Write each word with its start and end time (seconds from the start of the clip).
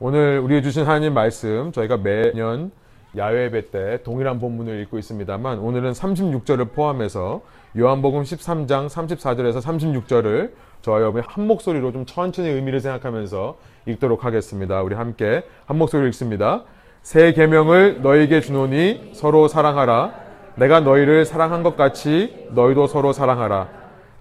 오늘 0.00 0.40
우리에 0.40 0.60
주신 0.60 0.84
하나님 0.84 1.14
말씀 1.14 1.70
저희가 1.70 1.98
매년 1.98 2.72
야외 3.16 3.44
예배 3.44 3.70
때 3.70 4.02
동일한 4.02 4.40
본문을 4.40 4.80
읽고 4.82 4.98
있습니다만 4.98 5.60
오늘은 5.60 5.92
36절을 5.92 6.72
포함해서 6.72 7.42
요한복음 7.78 8.24
13장 8.24 8.88
34절에서 8.88 9.62
36절을 9.62 10.50
저와 10.82 11.00
여러분이 11.00 11.24
한 11.28 11.46
목소리로 11.46 11.92
좀 11.92 12.06
천천히 12.06 12.48
의미를 12.48 12.80
생각하면서 12.80 13.56
읽도록 13.86 14.24
하겠습니다. 14.24 14.82
우리 14.82 14.96
함께 14.96 15.44
한 15.64 15.78
목소리로 15.78 16.08
읽습니다. 16.08 16.64
새 17.02 17.32
계명을 17.32 18.02
너에게 18.02 18.40
주노니 18.40 19.12
서로 19.14 19.46
사랑하라. 19.46 20.12
내가 20.56 20.80
너희를 20.80 21.24
사랑한 21.24 21.62
것 21.62 21.76
같이 21.76 22.48
너희도 22.50 22.88
서로 22.88 23.12
사랑하라. 23.12 23.68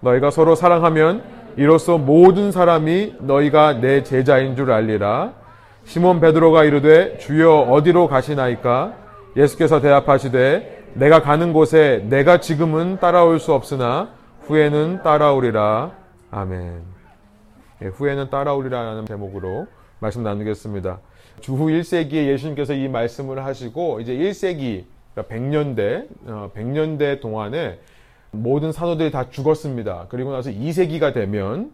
너희가 0.01 0.29
서로 0.29 0.53
사랑하면 0.53 1.23
이로써 1.57 1.97
모든 1.97 2.51
사람이 2.51 3.15
너희가 3.21 3.81
내 3.81 4.03
제자인 4.03 4.55
줄 4.55 4.71
알리라. 4.71 5.42
시몬 5.85 6.19
베드로가 6.19 6.63
이르되 6.63 7.17
주여 7.17 7.51
어디로 7.69 8.07
가시나이까? 8.07 8.93
예수께서 9.35 9.81
대답하시되 9.81 10.83
내가 10.93 11.21
가는 11.21 11.53
곳에 11.53 12.05
내가 12.09 12.39
지금은 12.39 12.99
따라올 12.99 13.39
수 13.39 13.53
없으나 13.53 14.09
후에는 14.41 15.01
따라오리라. 15.03 15.91
아멘. 16.31 16.81
예, 17.81 17.87
후에는 17.87 18.29
따라오리라는 18.29 19.05
제목으로 19.05 19.67
말씀 19.99 20.23
나누겠습니다. 20.23 20.99
주후 21.41 21.67
1세기에 21.67 22.27
예수님께서 22.27 22.73
이 22.73 22.87
말씀을 22.87 23.43
하시고 23.43 23.99
이제 23.99 24.13
1세기 24.13 24.85
그러니까 25.13 25.35
100년대 25.35 26.07
100년대 26.53 27.21
동안에 27.21 27.79
모든 28.31 28.71
사도들이 28.71 29.11
다 29.11 29.29
죽었습니다. 29.29 30.07
그리고 30.09 30.31
나서 30.31 30.49
2세기가 30.49 31.13
되면 31.13 31.71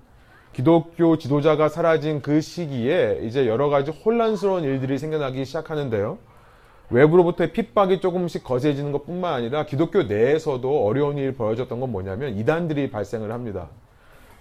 기독교 0.53 1.17
지도자가 1.17 1.69
사라진 1.69 2.21
그 2.21 2.41
시기에 2.41 3.19
이제 3.23 3.47
여러 3.47 3.69
가지 3.69 3.91
혼란스러운 3.91 4.63
일들이 4.63 4.97
생겨나기 4.97 5.45
시작하는데요. 5.45 6.17
외부로부터의 6.89 7.53
핍박이 7.53 8.01
조금씩 8.01 8.43
거세지는 8.43 8.91
것 8.91 9.05
뿐만 9.05 9.33
아니라 9.33 9.65
기독교 9.65 10.03
내에서도 10.03 10.85
어려운 10.85 11.17
일이 11.17 11.33
벌어졌던 11.35 11.79
건 11.79 11.91
뭐냐면 11.91 12.35
이단들이 12.35 12.89
발생을 12.89 13.31
합니다. 13.31 13.67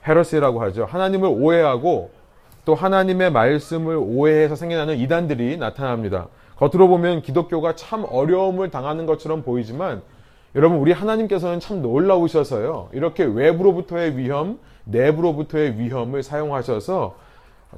헤러시라고 0.06 0.62
하죠. 0.62 0.86
하나님을 0.86 1.28
오해하고 1.28 2.10
또 2.64 2.74
하나님의 2.74 3.32
말씀을 3.32 3.96
오해해서 3.96 4.56
생겨나는 4.56 4.98
이단들이 4.98 5.58
나타납니다. 5.58 6.28
겉으로 6.56 6.88
보면 6.88 7.22
기독교가 7.22 7.74
참 7.76 8.04
어려움을 8.08 8.70
당하는 8.70 9.06
것처럼 9.06 9.42
보이지만 9.42 10.02
여러분 10.54 10.78
우리 10.78 10.92
하나님께서는 10.92 11.60
참 11.60 11.82
놀라우셔서요. 11.82 12.88
이렇게 12.92 13.24
외부로부터의 13.24 14.16
위험, 14.16 14.58
내부로부터의 14.84 15.78
위험을 15.78 16.22
사용하셔서 16.22 17.16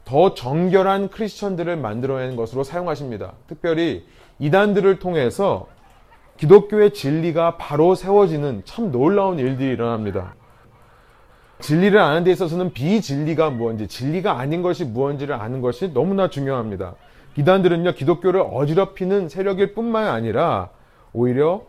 더 0.04 0.34
정결한 0.34 1.08
크리스천들을 1.08 1.76
만들어내는 1.76 2.36
것으로 2.36 2.62
사용하십니다. 2.62 3.32
특별히 3.48 4.04
이단들을 4.38 5.00
통해서 5.00 5.66
기독교의 6.36 6.94
진리가 6.94 7.56
바로 7.56 7.94
세워지는 7.94 8.62
참 8.64 8.92
놀라운 8.92 9.38
일들이 9.38 9.70
일어납니다. 9.70 10.34
진리를 11.58 11.98
아는 11.98 12.24
데 12.24 12.30
있어서는 12.30 12.72
비진리가 12.72 13.50
무엇인지, 13.50 13.88
진리가 13.88 14.38
아닌 14.38 14.62
것이 14.62 14.84
무엇인지를 14.84 15.34
아는 15.34 15.60
것이 15.60 15.92
너무나 15.92 16.30
중요합니다. 16.30 16.94
이단들은요, 17.36 17.92
기독교를 17.92 18.40
어지럽히는 18.40 19.28
세력일 19.28 19.74
뿐만 19.74 20.06
아니라 20.06 20.70
오히려 21.12 21.62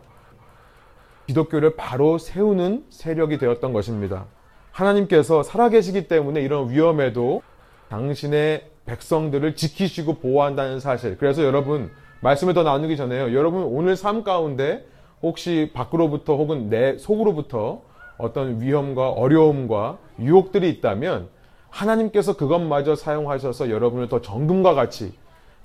기독교를 1.32 1.76
바로 1.78 2.18
세우는 2.18 2.86
세력이 2.90 3.38
되었던 3.38 3.72
것입니다. 3.72 4.26
하나님께서 4.72 5.44
살아계시기 5.44 6.08
때문에 6.08 6.42
이런 6.42 6.70
위험에도 6.70 7.42
당신의 7.90 8.66
백성들을 8.86 9.56
지키시고 9.56 10.16
보호한다는 10.16 10.80
사실. 10.80 11.18
그래서 11.18 11.44
여러분, 11.44 11.90
말씀을 12.22 12.54
더 12.54 12.64
나누기 12.64 12.98
전에요. 12.98 13.34
여러분, 13.34 13.64
오늘 13.64 13.96
삶 13.96 14.24
가운데 14.24 14.86
혹시 15.22 15.72
밖으로부터 15.74 16.36
혹은 16.36 16.70
내 16.70 16.98
속으로부터 16.98 17.82
어떤 18.18 18.62
위험과 18.62 19.12
어려움과 19.12 19.98
유혹들이 20.20 20.70
있다면 20.70 21.30
하나님께서 21.70 22.36
그것마저 22.36 22.96
사용하셔서 22.96 23.70
여러분을 23.70 24.10
더 24.10 24.22
정금과 24.22 24.74
같이 24.74 25.14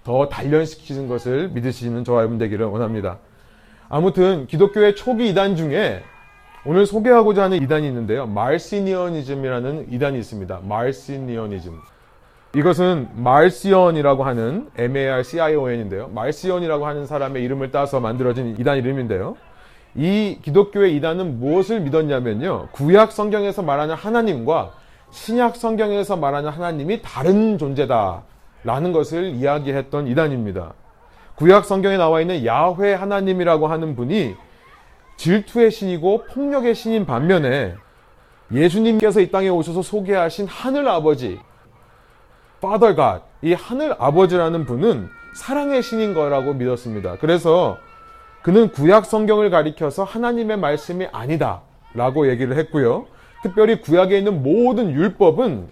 더 0.04 0.28
단련시키는 0.28 1.08
것을 1.08 1.48
믿으시는 1.48 2.04
저와 2.04 2.20
여러분 2.20 2.38
되기를 2.38 2.66
원합니다. 2.66 3.18
아무튼 3.88 4.46
기독교의 4.46 4.96
초기 4.96 5.28
이단 5.28 5.56
중에 5.56 6.02
오늘 6.64 6.84
소개하고자 6.86 7.44
하는 7.44 7.62
이단이 7.62 7.86
있는데요. 7.86 8.26
말시니언이즘이라는 8.26 9.92
이단이 9.92 10.18
있습니다. 10.18 10.60
말시니언이즘. 10.64 11.78
이것은 12.56 13.08
말시언이라고 13.14 14.24
하는 14.24 14.68
M-A-R-C-I-O-N인데요. 14.76 16.08
말시언이라고 16.08 16.86
하는 16.86 17.06
사람의 17.06 17.44
이름을 17.44 17.70
따서 17.70 18.00
만들어진 18.00 18.56
이단 18.58 18.78
이름인데요. 18.78 19.36
이 19.94 20.38
기독교의 20.42 20.96
이단은 20.96 21.38
무엇을 21.38 21.80
믿었냐면요. 21.80 22.68
구약 22.72 23.12
성경에서 23.12 23.62
말하는 23.62 23.94
하나님과 23.94 24.72
신약 25.10 25.56
성경에서 25.56 26.16
말하는 26.16 26.50
하나님이 26.50 27.02
다른 27.02 27.58
존재다. 27.58 28.22
라는 28.64 28.92
것을 28.92 29.26
이야기했던 29.26 30.08
이단입니다. 30.08 30.72
구약 31.36 31.66
성경에 31.66 31.98
나와 31.98 32.20
있는 32.20 32.46
야훼 32.46 32.94
하나님이라고 32.94 33.66
하는 33.66 33.94
분이 33.94 34.34
질투의 35.16 35.70
신이고 35.70 36.24
폭력의 36.32 36.74
신인 36.74 37.04
반면에 37.04 37.74
예수님께서 38.52 39.20
이 39.20 39.30
땅에 39.30 39.48
오셔서 39.48 39.82
소개하신 39.82 40.46
하늘 40.46 40.88
아버지, 40.88 41.38
Father 42.58 42.94
God, 42.94 43.20
이 43.42 43.52
하늘 43.52 43.94
아버지라는 43.98 44.64
분은 44.64 45.08
사랑의 45.34 45.82
신인 45.82 46.14
거라고 46.14 46.54
믿었습니다. 46.54 47.16
그래서 47.20 47.76
그는 48.42 48.70
구약 48.70 49.04
성경을 49.04 49.50
가리켜서 49.50 50.04
하나님의 50.04 50.56
말씀이 50.56 51.06
아니다 51.12 51.62
라고 51.92 52.28
얘기를 52.28 52.56
했고요. 52.56 53.06
특별히 53.42 53.80
구약에 53.80 54.16
있는 54.16 54.42
모든 54.42 54.90
율법은 54.90 55.68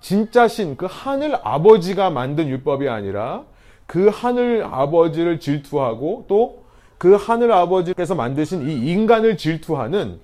진짜 0.00 0.48
신, 0.48 0.76
그 0.76 0.86
하늘 0.90 1.38
아버지가 1.42 2.10
만든 2.10 2.48
율법이 2.48 2.88
아니라 2.88 3.44
그 3.90 4.08
하늘 4.08 4.64
아버지를 4.64 5.40
질투하고 5.40 6.26
또 6.28 6.60
그 7.00 7.14
하늘 7.14 7.50
아버지께서 7.50 8.14
만드신 8.14 8.68
이 8.68 8.92
인간을 8.92 9.38
질투하는 9.38 10.20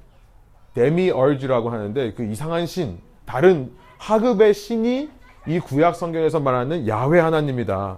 데미얼즈라고 0.75 1.71
하는데 1.71 2.13
그 2.13 2.23
이상한 2.25 2.67
신, 2.67 2.99
다른 3.25 3.73
하급의 3.97 4.53
신이 4.53 5.09
이 5.47 5.59
구약 5.59 5.97
성경에서 5.97 6.39
말하는 6.41 6.87
야훼 6.87 7.19
하나님이다. 7.19 7.97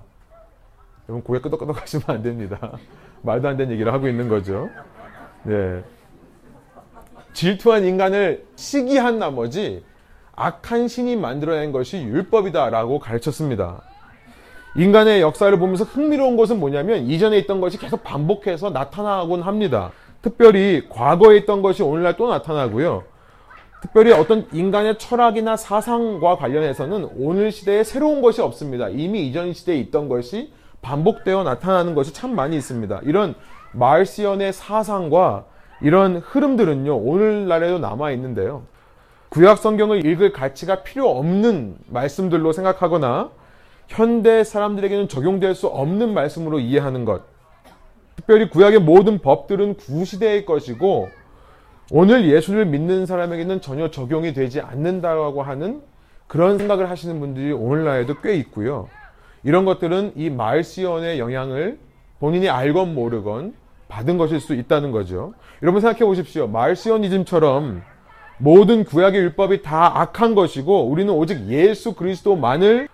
여러분 1.09 1.25
고개 1.25 1.41
끄덕끄덕 1.41 1.83
하시면 1.83 2.05
안 2.07 2.23
됩니다. 2.23 2.79
말도 3.23 3.49
안 3.49 3.57
되는 3.57 3.73
얘기를 3.73 3.93
하고 3.93 4.07
있는 4.07 4.29
거죠. 4.29 4.71
네. 5.43 5.83
질투한 7.33 7.85
인간을 7.85 8.47
시기한 8.55 9.19
나머지 9.19 9.83
악한 10.37 10.87
신이 10.87 11.17
만들어낸 11.17 11.73
것이 11.73 12.01
율법이다라고 12.01 13.01
가르쳤습니다. 13.01 13.83
인간의 14.79 15.21
역사를 15.21 15.59
보면서 15.59 15.83
흥미로운 15.83 16.37
것은 16.37 16.61
뭐냐면 16.61 17.11
이전에 17.11 17.37
있던 17.39 17.61
것이 17.61 17.79
계속 17.79 18.05
반복해서 18.05 18.71
나타나곤 18.71 19.43
합니다. 19.43 19.91
특별히 20.23 20.89
과거에 20.89 21.39
있던 21.39 21.63
것이 21.63 21.83
오늘날 21.83 22.17
또 22.17 22.29
나타나고요. 22.29 23.03
특별히 23.83 24.13
어떤 24.13 24.47
인간의 24.53 24.99
철학이나 24.99 25.57
사상과 25.57 26.37
관련해서는 26.37 27.11
오늘 27.17 27.51
시대에 27.51 27.83
새로운 27.83 28.23
것이 28.23 28.41
없습니다. 28.41 28.89
이미 28.89 29.27
이전 29.27 29.53
시대에 29.53 29.77
있던 29.79 30.09
것이 30.09 30.53
반복되어 30.81 31.43
나타나는 31.43 31.97
것이 31.97 32.13
참 32.13 32.37
많이 32.37 32.57
있습니다. 32.57 33.01
이런 33.03 33.35
말시언의 33.73 34.53
사상과 34.53 35.47
이런 35.81 36.19
흐름들은요, 36.19 36.97
오늘날에도 36.97 37.81
남아 37.81 38.13
있는데요. 38.13 38.63
구약 39.31 39.59
성경을 39.59 40.07
읽을 40.07 40.33
가치가 40.33 40.85
필요 40.85 41.11
없는 41.11 41.79
말씀들로 41.89 42.53
생각하거나 42.53 43.31
현대 43.89 44.45
사람들에게는 44.45 45.09
적용될 45.09 45.55
수 45.55 45.67
없는 45.67 46.15
말씀으로 46.15 46.61
이해하는 46.61 47.05
것. 47.05 47.23
특별히 48.15 48.49
구약의 48.49 48.81
모든 48.81 49.19
법들은 49.19 49.75
구시대의 49.75 50.45
것이고 50.45 51.09
오늘 51.91 52.29
예수를 52.31 52.67
믿는 52.67 53.07
사람에게는 53.07 53.61
전혀 53.63 53.91
적용이 53.91 54.35
되지 54.35 54.61
않는다고 54.61 55.43
하는 55.43 55.83
그런 56.27 56.59
생각을 56.59 56.91
하시는 56.91 57.19
분들이 57.19 57.51
오늘날에도 57.53 58.21
꽤 58.21 58.37
있고요. 58.37 58.89
이런 59.43 59.65
것들은 59.65 60.13
이 60.17 60.29
말시언의 60.29 61.19
영향을 61.19 61.79
본인이 62.21 62.51
알건 62.51 62.95
모르건 62.95 63.55
받은 63.89 64.19
것일 64.19 64.41
수 64.41 64.55
있다는 64.55 64.91
거죠. 64.91 65.33
여러분 65.63 65.81
생각해 65.81 66.05
보십시오. 66.05 66.47
말시언이즘처럼 66.49 67.83
모든 68.37 68.85
구약의 68.85 69.21
율법이 69.23 69.63
다 69.63 70.01
악한 70.01 70.35
것이고 70.35 70.89
우리는 70.89 71.13
오직 71.13 71.49
예수 71.49 71.95
그리스도만을 71.95 72.89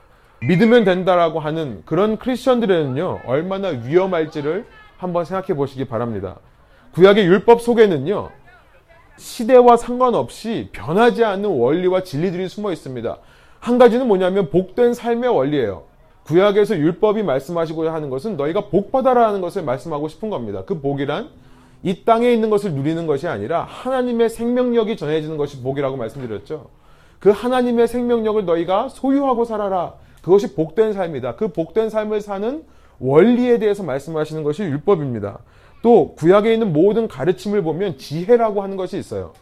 믿으면 0.49 0.85
된다라고 0.85 1.41
하는 1.41 1.82
그런 1.85 2.17
크리스천들에는요 2.17 3.20
얼마나 3.26 3.69
위험할지를 3.69 4.67
한번 4.96 5.25
생각해 5.25 5.55
보시기 5.55 5.87
바랍니다. 5.87 6.37
구약의 6.93 7.26
율법 7.26 7.61
속에는요 7.61 8.31
시대와 9.17 9.76
상관없이 9.76 10.69
변하지 10.73 11.25
않는 11.25 11.49
원리와 11.49 12.02
진리들이 12.02 12.49
숨어 12.49 12.73
있습니다. 12.73 13.19
한 13.61 13.79
가지는 13.79 14.08
뭐냐면 14.08 14.50
복된 14.50 14.94
삶의 14.94 15.31
원리예요. 15.31 15.85
구약에서 16.25 16.76
율법이 16.76 17.23
말씀하시고자 17.23 17.93
하는 17.93 18.11
것은 18.11 18.37
너희가 18.37 18.69
복 18.69 18.93
받아라는 18.93 19.41
것을 19.41 19.62
말씀하고 19.62 20.08
싶은 20.08 20.31
겁니다. 20.31 20.62
그 20.64 20.81
복이란 20.81 21.29
이 21.82 22.05
땅에 22.05 22.32
있는 22.32 22.49
것을 22.49 22.73
누리는 22.73 23.06
것이 23.06 23.29
아니라 23.29 23.62
하나님의 23.62 24.31
생명력이 24.31 24.96
전해지는 24.96 25.37
것이 25.37 25.62
복이라고 25.62 25.96
말씀드렸죠. 25.99 26.70
그 27.20 27.31
하나님의 27.31 27.88
생명력을 27.88 28.44
너희가 28.44 28.88
소유하고 28.88 29.44
살아라. 29.44 29.94
그것이 30.24 30.54
복된 30.54 30.94
삶이다. 30.94 31.36
그 31.36 31.48
복된 31.48 31.90
삶을 31.90 32.22
사는 32.22 32.64
원리에 32.98 33.58
대해서 33.58 33.82
말씀하시는 33.82 34.42
것이 34.42 34.62
율법입니다. 34.62 35.38
또 35.82 36.14
구약에 36.14 36.50
있는 36.54 36.72
모든 36.72 37.08
가르침을 37.08 37.62
보면 37.62 37.98
지혜라고 37.98 38.62
하는 38.62 38.78
것이 38.78 38.98
있어요. 38.98 39.32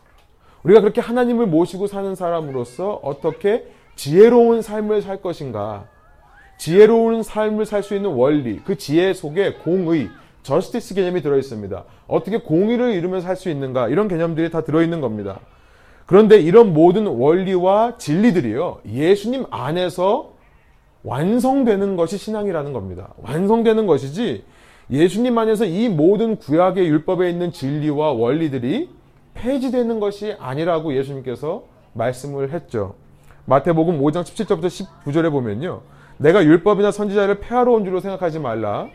우리가 0.64 0.80
그렇게 0.80 1.00
하나님을 1.00 1.46
모시고 1.46 1.86
사는 1.86 2.12
사람으로서 2.16 2.98
어떻게 3.04 3.64
지혜로운 3.94 4.60
삶을 4.60 5.02
살 5.02 5.22
것인가? 5.22 5.86
지혜로운 6.58 7.22
삶을 7.22 7.64
살 7.64 7.84
수 7.84 7.94
있는 7.94 8.10
원리, 8.10 8.58
그 8.64 8.76
지혜 8.76 9.12
속에 9.12 9.54
공의, 9.54 10.08
저스티스 10.42 10.94
개념이 10.94 11.22
들어 11.22 11.38
있습니다. 11.38 11.84
어떻게 12.08 12.38
공의를 12.38 12.92
이루면서 12.94 13.26
살 13.26 13.36
수 13.36 13.50
있는가? 13.50 13.88
이런 13.88 14.08
개념들이 14.08 14.50
다 14.50 14.62
들어 14.62 14.82
있는 14.82 15.00
겁니다. 15.00 15.38
그런데 16.06 16.40
이런 16.40 16.72
모든 16.72 17.06
원리와 17.06 17.98
진리들이요. 17.98 18.80
예수님 18.88 19.46
안에서 19.50 20.31
완성되는 21.04 21.96
것이 21.96 22.18
신앙이라는 22.18 22.72
겁니다. 22.72 23.14
완성되는 23.22 23.86
것이지 23.86 24.44
예수님 24.90 25.36
안에서 25.38 25.64
이 25.64 25.88
모든 25.88 26.36
구약의 26.36 26.86
율법에 26.86 27.30
있는 27.30 27.52
진리와 27.52 28.12
원리들이 28.12 28.90
폐지되는 29.34 30.00
것이 30.00 30.34
아니라고 30.38 30.94
예수님께서 30.94 31.64
말씀을 31.94 32.52
했죠. 32.52 32.94
마태복음 33.46 34.00
5장 34.00 34.22
17절부터 34.22 34.86
19절에 35.04 35.30
보면요. 35.30 35.80
내가 36.18 36.44
율법이나 36.44 36.92
선지자를 36.92 37.40
폐하러 37.40 37.72
온 37.72 37.84
줄로 37.84 38.00
생각하지 38.00 38.38
말라. 38.38 38.88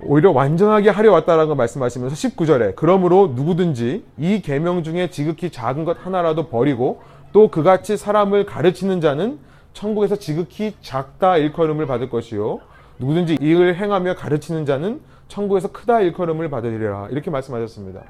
오히려 0.00 0.32
완전하게 0.32 0.90
하려 0.90 1.12
왔다라는 1.12 1.48
걸 1.48 1.56
말씀하시면서 1.56 2.14
19절에 2.16 2.74
그러므로 2.76 3.32
누구든지 3.34 4.04
이 4.18 4.40
계명 4.42 4.82
중에 4.82 5.10
지극히 5.10 5.50
작은 5.50 5.84
것 5.84 6.04
하나라도 6.04 6.48
버리고 6.48 7.02
또 7.32 7.48
그같이 7.48 7.96
사람을 7.96 8.46
가르치는 8.46 9.00
자는 9.00 9.38
천국에서 9.74 10.16
지극히 10.16 10.74
작다 10.80 11.36
일컬음을 11.36 11.86
받을 11.86 12.08
것이요 12.08 12.60
누구든지 12.98 13.36
이를 13.40 13.76
행하며 13.76 14.14
가르치는 14.14 14.64
자는 14.64 15.00
천국에서 15.28 15.72
크다 15.72 16.00
일컬음을 16.00 16.48
받으리라 16.48 17.08
이렇게 17.10 17.30
말씀하셨습니다. 17.30 18.02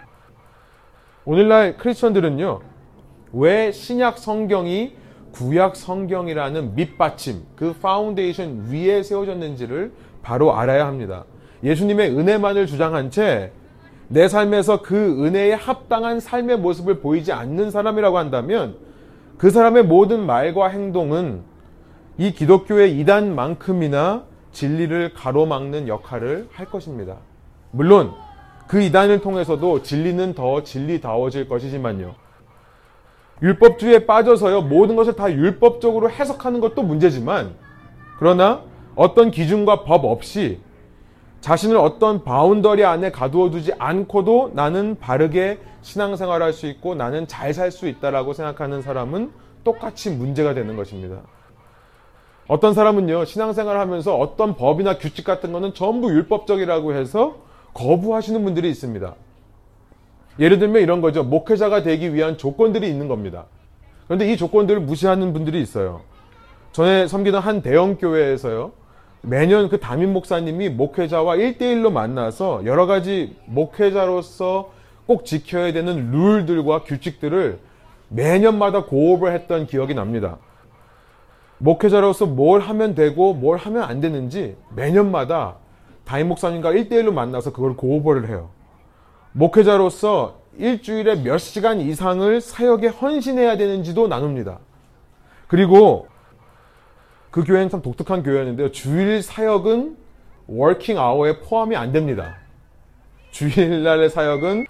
오늘날 1.24 1.76
크리스천들은요 1.76 2.60
왜 3.32 3.72
신약 3.72 4.18
성경이 4.18 4.94
구약 5.32 5.74
성경이라는 5.74 6.76
밑받침 6.76 7.42
그 7.56 7.74
파운데이션 7.82 8.68
위에 8.70 9.02
세워졌는지를 9.02 9.92
바로 10.22 10.54
알아야 10.56 10.86
합니다. 10.86 11.24
예수님의 11.64 12.16
은혜만을 12.16 12.66
주장한 12.66 13.10
채 13.10 13.52
내 14.08 14.28
삶에서 14.28 14.82
그 14.82 15.24
은혜에 15.24 15.54
합당한 15.54 16.20
삶의 16.20 16.58
모습을 16.58 17.00
보이지 17.00 17.32
않는 17.32 17.70
사람이라고 17.70 18.18
한다면 18.18 18.76
그 19.38 19.50
사람의 19.50 19.84
모든 19.84 20.26
말과 20.26 20.68
행동은 20.68 21.42
이 22.16 22.32
기독교의 22.32 22.98
이단만큼이나 23.00 24.24
진리를 24.52 25.14
가로막는 25.14 25.88
역할을 25.88 26.48
할 26.52 26.66
것입니다. 26.66 27.16
물론 27.72 28.12
그 28.68 28.80
이단을 28.80 29.20
통해서도 29.20 29.82
진리는 29.82 30.34
더 30.34 30.62
진리다워질 30.62 31.48
것이지만요. 31.48 32.14
율법주의에 33.42 34.06
빠져서요, 34.06 34.62
모든 34.62 34.94
것을 34.96 35.16
다 35.16 35.30
율법적으로 35.30 36.08
해석하는 36.08 36.60
것도 36.60 36.82
문제지만, 36.82 37.56
그러나 38.18 38.62
어떤 38.94 39.30
기준과 39.32 39.82
법 39.82 40.04
없이 40.04 40.60
자신을 41.40 41.76
어떤 41.76 42.24
boundary 42.24 42.84
안에 42.84 43.10
가두어 43.10 43.50
두지 43.50 43.72
않고도 43.78 44.52
나는 44.54 44.96
바르게 44.98 45.58
신앙생활 45.82 46.42
할수 46.42 46.66
있고 46.68 46.94
나는 46.94 47.26
잘 47.26 47.52
살 47.52 47.70
수 47.70 47.86
있다라고 47.88 48.32
생각하는 48.32 48.80
사람은 48.80 49.32
똑같이 49.62 50.10
문제가 50.10 50.54
되는 50.54 50.76
것입니다. 50.76 51.20
어떤 52.46 52.74
사람은요, 52.74 53.24
신앙생활 53.24 53.78
하면서 53.78 54.16
어떤 54.16 54.54
법이나 54.56 54.98
규칙 54.98 55.24
같은 55.24 55.52
거는 55.52 55.72
전부 55.72 56.10
율법적이라고 56.10 56.94
해서 56.94 57.36
거부하시는 57.72 58.44
분들이 58.44 58.68
있습니다. 58.68 59.14
예를 60.38 60.58
들면 60.58 60.82
이런 60.82 61.00
거죠. 61.00 61.24
목회자가 61.24 61.82
되기 61.82 62.12
위한 62.12 62.36
조건들이 62.36 62.88
있는 62.88 63.08
겁니다. 63.08 63.46
그런데 64.06 64.30
이 64.30 64.36
조건들을 64.36 64.80
무시하는 64.80 65.32
분들이 65.32 65.62
있어요. 65.62 66.02
전에 66.72 67.06
섬기던 67.06 67.40
한 67.40 67.62
대형 67.62 67.96
교회에서요. 67.96 68.72
매년 69.22 69.70
그 69.70 69.80
담임 69.80 70.12
목사님이 70.12 70.68
목회자와 70.68 71.36
1대1로 71.36 71.90
만나서 71.90 72.66
여러 72.66 72.84
가지 72.84 73.36
목회자로서 73.46 74.70
꼭 75.06 75.24
지켜야 75.24 75.72
되는 75.72 76.10
룰들과 76.10 76.82
규칙들을 76.82 77.58
매년마다 78.08 78.84
고업을 78.84 79.32
했던 79.32 79.66
기억이 79.66 79.94
납니다. 79.94 80.36
목회자로서 81.64 82.26
뭘 82.26 82.60
하면 82.60 82.94
되고 82.94 83.32
뭘 83.32 83.56
하면 83.56 83.84
안 83.84 84.00
되는지 84.00 84.56
매년마다 84.76 85.56
담임 86.04 86.28
목사님과 86.28 86.72
1대1로 86.72 87.10
만나서 87.10 87.54
그걸 87.54 87.74
고업을 87.74 88.28
해요. 88.28 88.50
목회자로서 89.32 90.40
일주일에 90.58 91.22
몇 91.22 91.38
시간 91.38 91.80
이상을 91.80 92.40
사역에 92.42 92.88
헌신해야 92.88 93.56
되는지도 93.56 94.08
나눕니다. 94.08 94.58
그리고 95.48 96.06
그 97.30 97.44
교회는 97.44 97.70
참 97.70 97.80
독특한 97.80 98.22
교회였는데요. 98.22 98.70
주일 98.70 99.22
사역은 99.22 99.96
working 100.46 100.98
hour에 100.98 101.40
포함이 101.40 101.76
안 101.76 101.92
됩니다. 101.92 102.36
주일날의 103.30 104.10
사역은 104.10 104.66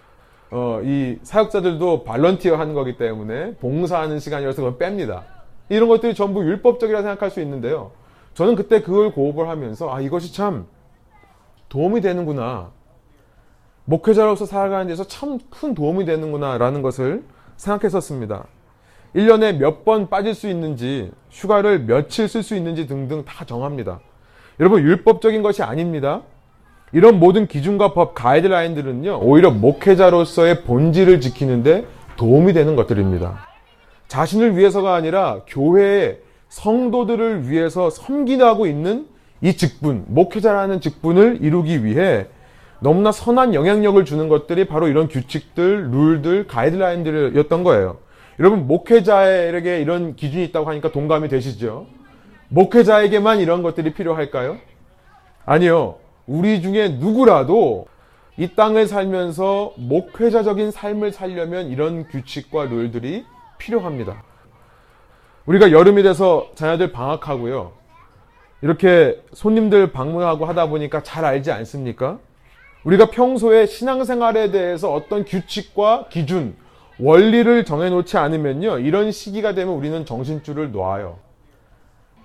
어, 0.53 0.81
이 0.85 1.19
사역자들도 1.25 2.05
volunteer 2.05 2.55
하는 2.55 2.73
거기 2.73 2.97
때문에 2.97 3.57
봉사하는 3.57 4.21
시간이라서 4.21 4.63
그걸 4.63 4.79
뺍니다. 4.79 5.34
이런 5.69 5.89
것들이 5.89 6.15
전부 6.15 6.45
율법적이라 6.45 7.03
생각할 7.03 7.31
수 7.31 7.41
있는데요. 7.41 7.93
저는 8.35 8.55
그때 8.57 8.83
그걸 8.83 9.13
고업을 9.13 9.49
하면서 9.49 9.93
아 9.93 10.01
이것이 10.01 10.33
참 10.35 10.67
도움이 11.69 12.01
되는구나. 12.01 12.71
목회자로서 13.87 14.47
살아가는 14.47 14.87
데서 14.87 15.05
참 15.05 15.39
큰 15.51 15.75
도움이 15.75 16.05
되는구나 16.05 16.59
라는 16.59 16.83
것을 16.83 17.25
생각했었습니다. 17.57 18.47
1년에 19.15 19.59
몇 19.59 19.85
번 19.85 20.09
빠질 20.09 20.35
수 20.35 20.49
있는지, 20.49 21.13
휴가를 21.31 21.81
며칠 21.85 22.27
쓸 22.29 22.43
수 22.43 22.57
있는지 22.57 22.87
등등 22.89 23.25
다 23.25 23.45
정합니다. 23.45 24.01
여러분, 24.59 24.83
율법적인 24.83 25.43
것이 25.43 25.63
아닙니다. 25.63 26.23
이런 26.93 27.21
모든 27.21 27.47
기준과 27.47 27.93
법, 27.93 28.15
가이드라인들은요, 28.15 29.21
오히려 29.23 29.51
목회자로서의 29.53 30.63
본질을 30.65 31.21
지키는데 31.21 31.87
도움이 32.17 32.53
되는 32.55 32.75
것들입니다. 32.75 33.47
자신을 34.09 34.57
위해서가 34.57 34.95
아니라 34.95 35.41
교회의 35.47 36.19
성도들을 36.49 37.51
위해서 37.51 37.91
섬기하고 37.91 38.67
있는 38.67 39.07
이 39.41 39.57
직분, 39.57 40.05
목회자라는 40.09 40.81
직분을 40.81 41.39
이루기 41.43 41.85
위해 41.85 42.27
너무나 42.81 43.13
선한 43.13 43.55
영향력을 43.55 44.05
주는 44.05 44.29
것들이 44.29 44.67
바로 44.67 44.89
이런 44.89 45.09
규칙들, 45.09 45.91
룰들, 45.91 46.47
가이드라인들이었던 46.47 47.65
거예요. 47.65 47.99
여러분 48.39 48.67
목회자에게 48.67 49.81
이런 49.81 50.17
기준이 50.17 50.45
있다고 50.45 50.69
하니까 50.69 50.91
동감이 50.91 51.29
되시죠? 51.29 51.87
목회자에게만 52.49 53.41
이런 53.41 53.63
것들이 53.63 53.95
필요할까요? 53.95 54.59
아니요. 55.45 55.97
우리 56.27 56.63
중에 56.63 56.89
누구라도 56.89 57.87
이 58.37 58.49
땅을 58.49 58.87
살면서 58.87 59.75
목회자적인 59.77 60.71
삶을 60.71 61.13
살려면 61.13 61.69
이런 61.69 62.09
규칙과 62.09 62.65
룰들이 62.65 63.25
필요합니다. 63.59 64.23
우리가 65.47 65.73
여름이 65.73 66.03
돼서 66.03 66.51
자녀들 66.55 66.93
방학하고요. 66.93 67.73
이렇게 68.63 69.23
손님들 69.33 69.93
방문하고 69.93 70.47
하다 70.47 70.69
보니까 70.69 71.03
잘 71.03 71.25
알지 71.25 71.53
않습니까? 71.53 72.19
우리가 72.85 73.11
평소에 73.11 73.67
신앙생활에 73.67 74.51
대해서 74.51 74.93
어떤 74.93 75.25
규칙과 75.25 76.09
기준, 76.09 76.57
원리를 76.99 77.65
정해놓지 77.65 78.17
않으면요. 78.17 78.79
이런 78.79 79.11
시기가 79.11 79.55
되면 79.55 79.75
우리는 79.75 80.07
정신줄을 80.07 80.73
놓아요. 80.73 81.19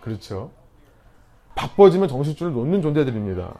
그렇죠. 0.01 0.51
바빠지면 1.55 2.07
정신줄을 2.07 2.53
놓는 2.53 2.81
존재들입니다. 2.81 3.53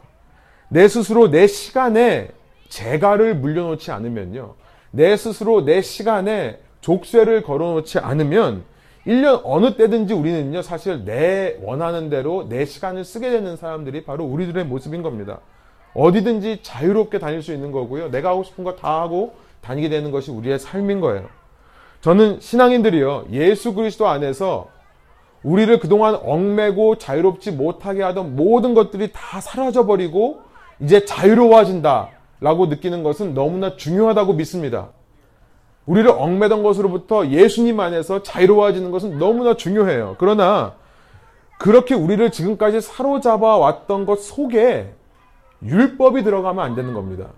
내 0.68 0.88
스스로 0.88 1.30
내 1.30 1.46
시간에 1.46 2.30
재가를 2.68 3.34
물려놓지 3.34 3.90
않으면요. 3.90 4.54
내 4.92 5.16
스스로 5.16 5.64
내 5.64 5.82
시간에 5.82 6.60
족쇄를 6.80 7.42
걸어놓지 7.42 7.98
않으면 7.98 8.64
1년 9.06 9.40
어느 9.44 9.76
때든지 9.76 10.12
우리는요, 10.14 10.62
사실 10.62 11.04
내 11.04 11.56
원하는 11.62 12.10
대로 12.10 12.46
내 12.48 12.64
시간을 12.64 13.04
쓰게 13.04 13.30
되는 13.30 13.56
사람들이 13.56 14.04
바로 14.04 14.24
우리들의 14.24 14.64
모습인 14.66 15.02
겁니다. 15.02 15.40
어디든지 15.94 16.60
자유롭게 16.62 17.18
다닐 17.18 17.42
수 17.42 17.52
있는 17.52 17.72
거고요. 17.72 18.10
내가 18.10 18.30
하고 18.30 18.44
싶은 18.44 18.62
거 18.62 18.76
다 18.76 19.00
하고 19.00 19.34
다니게 19.62 19.88
되는 19.88 20.10
것이 20.10 20.30
우리의 20.30 20.58
삶인 20.58 21.00
거예요. 21.00 21.28
저는 22.00 22.40
신앙인들이요, 22.40 23.26
예수 23.32 23.74
그리스도 23.74 24.06
안에서 24.08 24.68
우리를 25.42 25.80
그동안 25.80 26.16
얽매고 26.22 26.96
자유롭지 26.96 27.52
못하게 27.52 28.02
하던 28.02 28.36
모든 28.36 28.74
것들이 28.74 29.10
다 29.12 29.40
사라져버리고 29.40 30.40
이제 30.80 31.04
자유로워진다 31.04 32.10
라고 32.40 32.66
느끼는 32.66 33.02
것은 33.02 33.34
너무나 33.34 33.76
중요하다고 33.76 34.34
믿습니다. 34.34 34.90
우리를 35.90 36.08
얽매던 36.08 36.62
것으로부터 36.62 37.26
예수님 37.26 37.80
안에서 37.80 38.22
자유로워지는 38.22 38.92
것은 38.92 39.18
너무나 39.18 39.56
중요해요. 39.56 40.14
그러나 40.20 40.74
그렇게 41.58 41.96
우리를 41.96 42.30
지금까지 42.30 42.80
사로잡아 42.80 43.56
왔던 43.56 44.06
것 44.06 44.20
속에 44.20 44.94
율법이 45.64 46.22
들어가면 46.22 46.64
안 46.64 46.76
되는 46.76 46.94
겁니다. 46.94 47.30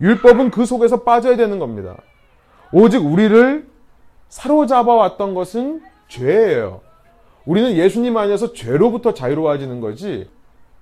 율법은 0.00 0.50
그 0.50 0.64
속에서 0.64 1.02
빠져야 1.02 1.36
되는 1.36 1.58
겁니다. 1.58 1.98
오직 2.72 3.04
우리를 3.04 3.68
사로잡아 4.30 4.94
왔던 4.94 5.34
것은 5.34 5.82
죄예요. 6.08 6.80
우리는 7.44 7.74
예수님 7.74 8.16
안에서 8.16 8.54
죄로부터 8.54 9.12
자유로워지는 9.12 9.82
거지 9.82 10.30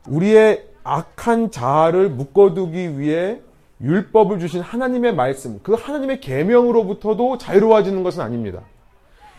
우리의 0.07 0.69
악한 0.85 1.51
자아를 1.51 2.11
묶어두기 2.11 3.01
위해 3.01 3.41
율법을 3.83 4.39
주신 4.39 4.61
하나님의 4.61 5.15
말씀, 5.15 5.61
그 5.63 5.75
하나님의 5.75 6.21
계명으로부터도 6.21 7.39
자유로워지는 7.39 8.03
것은 8.03 8.23
아닙니다. 8.23 8.63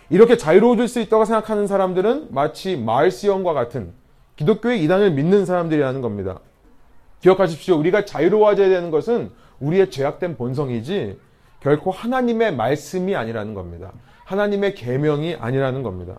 이렇게 0.09 0.37
자유로워질 0.37 0.87
수 0.87 0.99
있다고 0.99 1.25
생각하는 1.25 1.65
사람들은 1.65 2.27
마치 2.31 2.75
마을시온과 2.75 3.53
같은 3.53 3.93
기독교의 4.35 4.83
이단을 4.83 5.11
믿는 5.11 5.45
사람들이라는 5.45 6.01
겁니다. 6.01 6.39
기억하십시오. 7.21 7.77
우리가 7.77 8.05
자유로워져야 8.05 8.67
되는 8.69 8.91
것은 8.91 9.31
우리의 9.59 9.89
죄악된 9.89 10.35
본성이지 10.35 11.17
결코 11.61 11.91
하나님의 11.91 12.55
말씀이 12.55 13.15
아니라는 13.15 13.53
겁니다. 13.53 13.93
하나님의 14.25 14.75
계명이 14.75 15.37
아니라는 15.39 15.83
겁니다. 15.83 16.17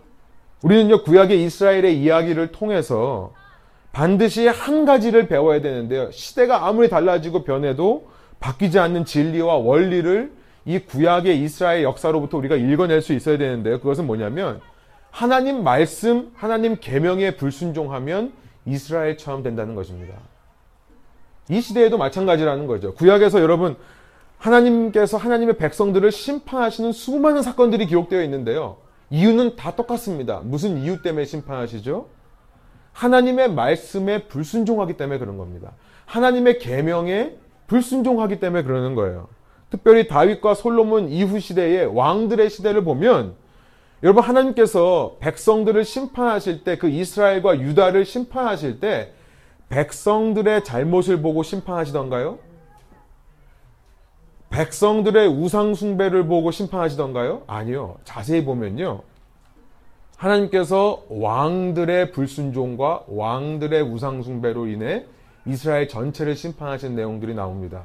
우리는요 0.63 1.03
구약의 1.03 1.43
이스라엘의 1.43 2.01
이야기를 2.01 2.51
통해서 2.51 3.33
반드시 3.91 4.47
한 4.47 4.85
가지를 4.85 5.27
배워야 5.27 5.61
되는데요. 5.61 6.09
시대가 6.11 6.67
아무리 6.67 6.89
달라지고 6.89 7.43
변해도 7.43 8.07
바뀌지 8.39 8.79
않는 8.79 9.05
진리와 9.05 9.55
원리를 9.55 10.31
이 10.65 10.79
구약의 10.79 11.41
이스라엘 11.41 11.83
역사로부터 11.83 12.37
우리가 12.37 12.55
읽어낼 12.55 13.01
수 13.01 13.13
있어야 13.13 13.37
되는데요. 13.37 13.79
그것은 13.79 14.07
뭐냐면 14.07 14.61
하나님 15.11 15.63
말씀, 15.63 16.31
하나님 16.35 16.77
계명에 16.79 17.37
불순종하면 17.37 18.33
이스라엘처럼 18.65 19.43
된다는 19.43 19.75
것입니다. 19.75 20.15
이 21.49 21.61
시대에도 21.61 21.97
마찬가지라는 21.97 22.65
거죠. 22.67 22.93
구약에서 22.95 23.41
여러분 23.41 23.77
하나님께서 24.37 25.17
하나님의 25.17 25.57
백성들을 25.57 26.11
심판하시는 26.11 26.91
수많은 26.91 27.43
사건들이 27.43 27.85
기록되어 27.85 28.23
있는데요. 28.23 28.77
이유는 29.09 29.55
다 29.55 29.75
똑같습니다. 29.75 30.41
무슨 30.43 30.77
이유 30.79 31.01
때문에 31.01 31.25
심판하시죠? 31.25 32.09
하나님의 32.91 33.53
말씀에 33.53 34.27
불순종하기 34.27 34.97
때문에 34.97 35.19
그런 35.19 35.37
겁니다. 35.37 35.73
하나님의 36.05 36.59
계명에 36.59 37.37
불순종하기 37.67 38.39
때문에 38.39 38.63
그러는 38.63 38.95
거예요. 38.95 39.27
특별히 39.69 40.07
다윗과 40.07 40.53
솔로몬 40.53 41.09
이후 41.09 41.39
시대의 41.39 41.87
왕들의 41.87 42.49
시대를 42.49 42.83
보면 42.83 43.35
여러분 44.03 44.23
하나님께서 44.23 45.15
백성들을 45.19 45.83
심판하실 45.83 46.63
때 46.63 46.77
그 46.77 46.87
이스라엘과 46.87 47.59
유다를 47.59 48.05
심판하실 48.05 48.79
때 48.79 49.11
백성들의 49.69 50.63
잘못을 50.63 51.21
보고 51.21 51.41
심판하시던가요? 51.41 52.37
백성들의 54.49 55.27
우상 55.27 55.73
숭배를 55.73 56.27
보고 56.27 56.51
심판하시던가요? 56.51 57.43
아니요. 57.47 57.97
자세히 58.03 58.45
보면요. 58.45 59.01
하나님께서 60.15 61.03
왕들의 61.09 62.11
불순종과 62.11 63.03
왕들의 63.07 63.81
우상 63.81 64.23
숭배로 64.23 64.67
인해 64.67 65.05
이스라엘 65.45 65.87
전체를 65.87 66.35
심판하신 66.35 66.95
내용들이 66.95 67.33
나옵니다. 67.33 67.83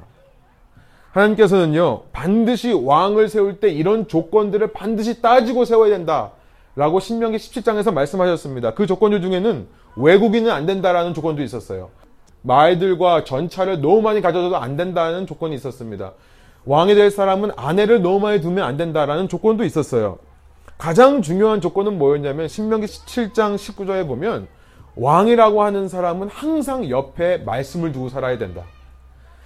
하나님께서는요, 1.11 2.03
반드시 2.11 2.71
왕을 2.71 3.27
세울 3.29 3.59
때 3.59 3.69
이런 3.69 4.07
조건들을 4.07 4.73
반드시 4.73 5.21
따지고 5.21 5.65
세워야 5.65 5.89
된다. 5.89 6.31
라고 6.75 6.99
신명기 6.99 7.37
17장에서 7.37 7.93
말씀하셨습니다. 7.93 8.73
그 8.73 8.87
조건들 8.87 9.21
중에는 9.21 9.67
외국인은 9.97 10.51
안 10.51 10.65
된다라는 10.65 11.13
조건도 11.13 11.43
있었어요. 11.43 11.89
말들과 12.43 13.23
전차를 13.23 13.81
너무 13.81 14.01
많이 14.01 14.21
가져도 14.21 14.55
안 14.57 14.77
된다는 14.77 15.27
조건이 15.27 15.53
있었습니다. 15.55 16.13
왕이 16.65 16.95
될 16.95 17.11
사람은 17.11 17.51
아내를 17.55 18.01
너무 18.01 18.19
많이 18.19 18.39
두면 18.39 18.63
안 18.63 18.77
된다라는 18.77 19.27
조건도 19.27 19.65
있었어요. 19.65 20.19
가장 20.77 21.21
중요한 21.21 21.61
조건은 21.61 21.97
뭐였냐면 21.97 22.47
신명기 22.47 22.87
17장 22.87 23.55
19절에 23.55 24.07
보면 24.07 24.47
왕이라고 24.95 25.63
하는 25.63 25.87
사람은 25.87 26.29
항상 26.29 26.89
옆에 26.89 27.37
말씀을 27.39 27.91
두고 27.91 28.09
살아야 28.09 28.37
된다. 28.37 28.63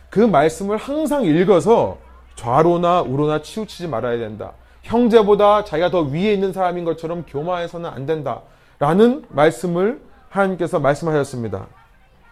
그 0.10 0.20
말씀을 0.20 0.78
항상 0.78 1.24
읽어서 1.24 1.98
좌로나 2.36 3.02
우로나 3.02 3.42
치우치지 3.42 3.88
말아야 3.88 4.18
된다. 4.18 4.54
형제보다 4.82 5.64
자기가 5.64 5.90
더 5.90 6.02
위에 6.02 6.34
있는 6.34 6.54
사람인 6.54 6.86
것처럼 6.86 7.25
교만해서는 7.28 7.90
안 7.90 8.06
된다. 8.06 8.42
라는 8.80 9.24
말씀을 9.30 10.02
하나님께서 10.30 10.80
말씀하셨습니다. 10.80 11.68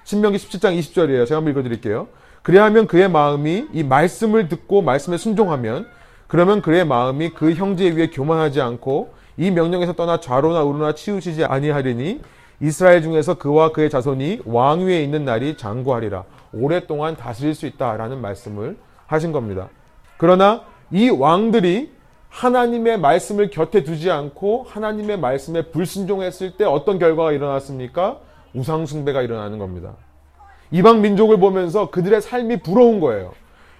신명기 0.03 0.37
17장 0.37 0.77
20절이에요. 0.77 1.25
제가 1.25 1.37
한번 1.37 1.51
읽어드릴게요. 1.51 2.07
그래야 2.41 2.65
하면 2.65 2.87
그의 2.87 3.09
마음이 3.09 3.67
이 3.71 3.83
말씀을 3.83 4.49
듣고 4.49 4.81
말씀에 4.81 5.17
순종하면 5.17 5.87
그러면 6.27 6.61
그의 6.61 6.85
마음이 6.85 7.29
그 7.29 7.53
형제 7.53 7.89
위에 7.89 8.07
교만하지 8.07 8.59
않고 8.59 9.13
이 9.37 9.49
명령에서 9.49 9.93
떠나 9.93 10.19
좌로나 10.19 10.63
우로나 10.63 10.93
치우치지 10.93 11.45
아니하리니 11.45 12.21
이스라엘 12.61 13.01
중에서 13.01 13.35
그와 13.35 13.71
그의 13.71 13.89
자손이 13.89 14.41
왕 14.45 14.85
위에 14.85 15.03
있는 15.03 15.25
날이 15.25 15.57
장구하리라. 15.57 16.23
오랫동안 16.53 17.15
다스릴 17.15 17.55
수 17.55 17.65
있다라는 17.65 18.21
말씀을 18.21 18.77
하신 19.07 19.31
겁니다. 19.31 19.69
그러나 20.17 20.61
이 20.91 21.09
왕들이 21.09 21.91
하나님의 22.29 22.99
말씀을 22.99 23.49
곁에 23.49 23.83
두지 23.83 24.09
않고 24.09 24.65
하나님의 24.67 25.19
말씀에 25.19 25.63
불순종했을 25.71 26.57
때 26.57 26.65
어떤 26.65 26.97
결과가 26.97 27.31
일어났습니까? 27.31 28.19
우상숭배가 28.53 29.21
일어나는 29.21 29.59
겁니다. 29.59 29.93
이방 30.71 31.01
민족을 31.01 31.37
보면서 31.37 31.91
그들의 31.91 32.21
삶이 32.21 32.61
부러운 32.61 32.99
거예요. 32.99 33.33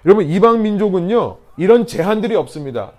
여러분, 0.05 0.25
이방 0.25 0.61
민족은요, 0.61 1.37
이런 1.57 1.87
제한들이 1.87 2.35
없습니다. 2.35 2.91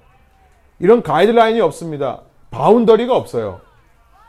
이런 0.80 1.02
가이드라인이 1.02 1.60
없습니다. 1.60 2.22
바운더리가 2.50 3.16
없어요. 3.16 3.60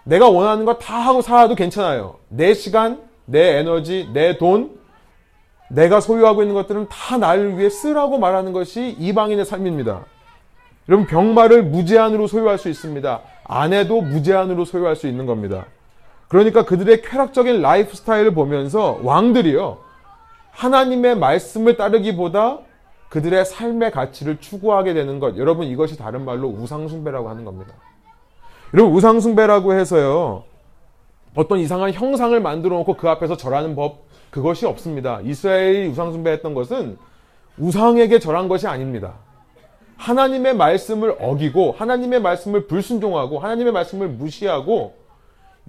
내가 0.06 0.30
원하는 0.30 0.66
거 0.66 0.78
다 0.80 0.98
하고 1.00 1.22
살아도 1.22 1.56
괜찮아요. 1.56 2.16
내 2.30 2.54
시간, 2.54 3.02
내 3.26 3.58
에너지, 3.58 4.10
내 4.14 4.38
돈, 4.38 4.78
내가 5.70 6.00
소유하고 6.00 6.44
있는 6.44 6.54
것들은 6.56 6.88
다 6.90 7.18
나를 7.18 7.58
위해 7.58 7.70
쓰라고 7.70 8.20
말하는 8.20 8.54
것이 8.54 8.96
이방인의 9.00 9.46
삶입니다. 9.46 10.06
여러분, 10.88 11.08
병마를 11.08 11.64
무제한으로 11.64 12.28
소유할 12.28 12.60
수 12.60 12.70
있습니다. 12.70 13.22
아내도 13.44 14.02
무제한으로 14.02 14.64
소유할 14.66 14.96
수 14.96 15.08
있는 15.08 15.26
겁니다. 15.26 15.66
그러니까 16.28 16.64
그들의 16.66 17.02
쾌락적인 17.02 17.62
라이프 17.62 17.96
스타일을 17.96 18.34
보면서 18.36 19.00
왕들이요. 19.02 19.78
하나님의 20.52 21.18
말씀을 21.18 21.78
따르기보다 21.78 22.60
그들의 23.10 23.46
삶의 23.46 23.92
가치를 23.92 24.38
추구하게 24.40 24.94
되는 24.94 25.20
것. 25.20 25.38
여러분 25.38 25.66
이것이 25.66 25.98
다른 25.98 26.26
말로 26.26 26.48
우상숭배라고 26.48 27.30
하는 27.30 27.44
겁니다. 27.46 27.74
여러분 28.76 28.94
우상숭배라고 28.94 29.74
해서요. 29.74 30.44
어떤 31.34 31.60
이상한 31.60 31.94
형상을 31.94 32.38
만들어 32.42 32.76
놓고 32.80 32.98
그 32.98 33.08
앞에서 33.08 33.38
절하는 33.38 33.74
법 33.74 34.04
그것이 34.32 34.66
없습니다. 34.66 35.22
이스라엘이 35.22 35.88
우상숭배했던 35.88 36.54
것은 36.54 36.98
우상에게 37.58 38.20
절한 38.20 38.50
것이 38.50 38.68
아닙니다. 38.68 39.14
하나님의 39.96 40.58
말씀을 40.58 41.16
어기고 41.22 41.72
하나님의 41.72 42.20
말씀을 42.20 42.68
불순종하고 42.68 43.40
하나님의 43.40 43.72
말씀을 43.72 44.10
무시하고 44.10 44.96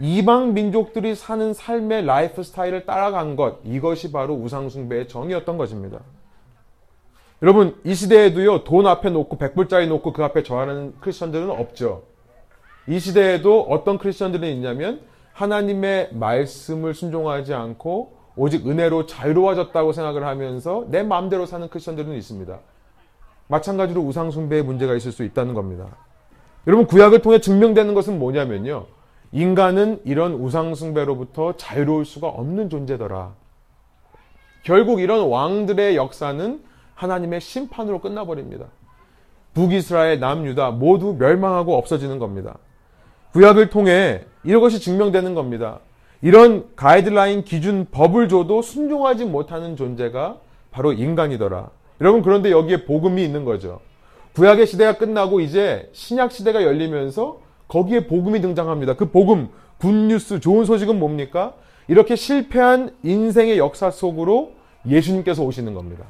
이방 0.01 0.55
민족들이 0.55 1.15
사는 1.15 1.55
삶의 1.55 2.07
라이프 2.07 2.43
스타일을 2.43 2.87
따라간 2.87 3.37
것, 3.37 3.59
이것이 3.63 4.11
바로 4.11 4.35
우상숭배의 4.35 5.07
정의였던 5.07 5.57
것입니다. 5.57 6.01
여러분, 7.41 7.77
이 7.85 7.95
시대에도요, 7.95 8.65
돈 8.65 8.87
앞에 8.87 9.09
놓고, 9.09 9.39
백불짜리 9.39 9.87
놓고 9.87 10.13
그 10.13 10.23
앞에 10.25 10.43
절하는 10.43 10.95
크리스천들은 11.01 11.49
없죠. 11.51 12.16
이 12.89 12.99
시대에도 12.99 13.63
어떤 13.63 13.99
크리스천들은 13.99 14.49
있냐면, 14.49 15.01
하나님의 15.33 16.11
말씀을 16.13 16.95
순종하지 16.95 17.53
않고, 17.53 18.17
오직 18.37 18.69
은혜로 18.69 19.07
자유로워졌다고 19.07 19.93
생각을 19.93 20.25
하면서 20.25 20.85
내 20.89 21.03
마음대로 21.03 21.47
사는 21.47 21.69
크리스천들은 21.69 22.13
있습니다. 22.15 22.59
마찬가지로 23.49 24.03
우상 24.03 24.31
숭배의 24.31 24.63
문제가 24.63 24.95
있을 24.95 25.11
수 25.11 25.25
있다는 25.25 25.55
겁니다. 25.55 25.87
여러분, 26.67 26.87
구약을 26.87 27.23
통해 27.23 27.41
증명되는 27.41 27.95
것은 27.95 28.19
뭐냐면요. 28.19 28.87
인간은 29.33 30.01
이런 30.05 30.35
우상 30.35 30.75
숭배로부터 30.75 31.57
자유로울 31.57 32.05
수가 32.05 32.29
없는 32.29 32.71
존재더라. 32.71 33.35
결국 34.65 35.01
이런 35.01 35.29
왕들의 35.29 35.97
역사는 35.97 36.63
하나님의 36.95 37.41
심판으로 37.41 38.01
끝나버립니다. 38.01 38.67
북이스라엘, 39.55 40.21
남유다 40.21 40.73
모두 40.73 41.17
멸망하고 41.19 41.77
없어지는 41.77 42.19
겁니다. 42.19 42.59
구약을 43.33 43.71
통해 43.71 44.23
이것이 44.45 44.81
증명되는 44.81 45.35
겁니다. 45.35 45.81
이런 46.23 46.65
가이드라인 46.77 47.45
기준 47.45 47.87
법을 47.91 48.29
줘도 48.29 48.63
순종하지 48.63 49.27
못하는 49.27 49.77
존재가 49.77 50.39
바로 50.71 50.93
인간이더라. 50.93 51.71
여러분 52.01 52.23
그런데 52.23 52.51
여기에 52.51 52.85
복음이 52.85 53.23
있는 53.23 53.45
거죠. 53.45 53.81
구약의 54.35 54.67
시대가 54.67 54.97
끝나고 54.99 55.41
이제 55.41 55.89
신약 55.93 56.33
시대가 56.33 56.63
열리면서 56.63 57.41
거기에 57.69 58.07
복음이 58.07 58.41
등장합니다. 58.41 58.95
그 58.95 59.11
복음, 59.11 59.49
굿뉴스, 59.79 60.41
좋은 60.41 60.65
소식은 60.65 60.99
뭡니까? 60.99 61.55
이렇게 61.89 62.17
실패한 62.17 62.95
인생의 63.03 63.59
역사 63.59 63.91
속으로 63.91 64.53
예수님께서 64.87 65.43
오시는 65.43 65.75
겁니다. 65.75 66.05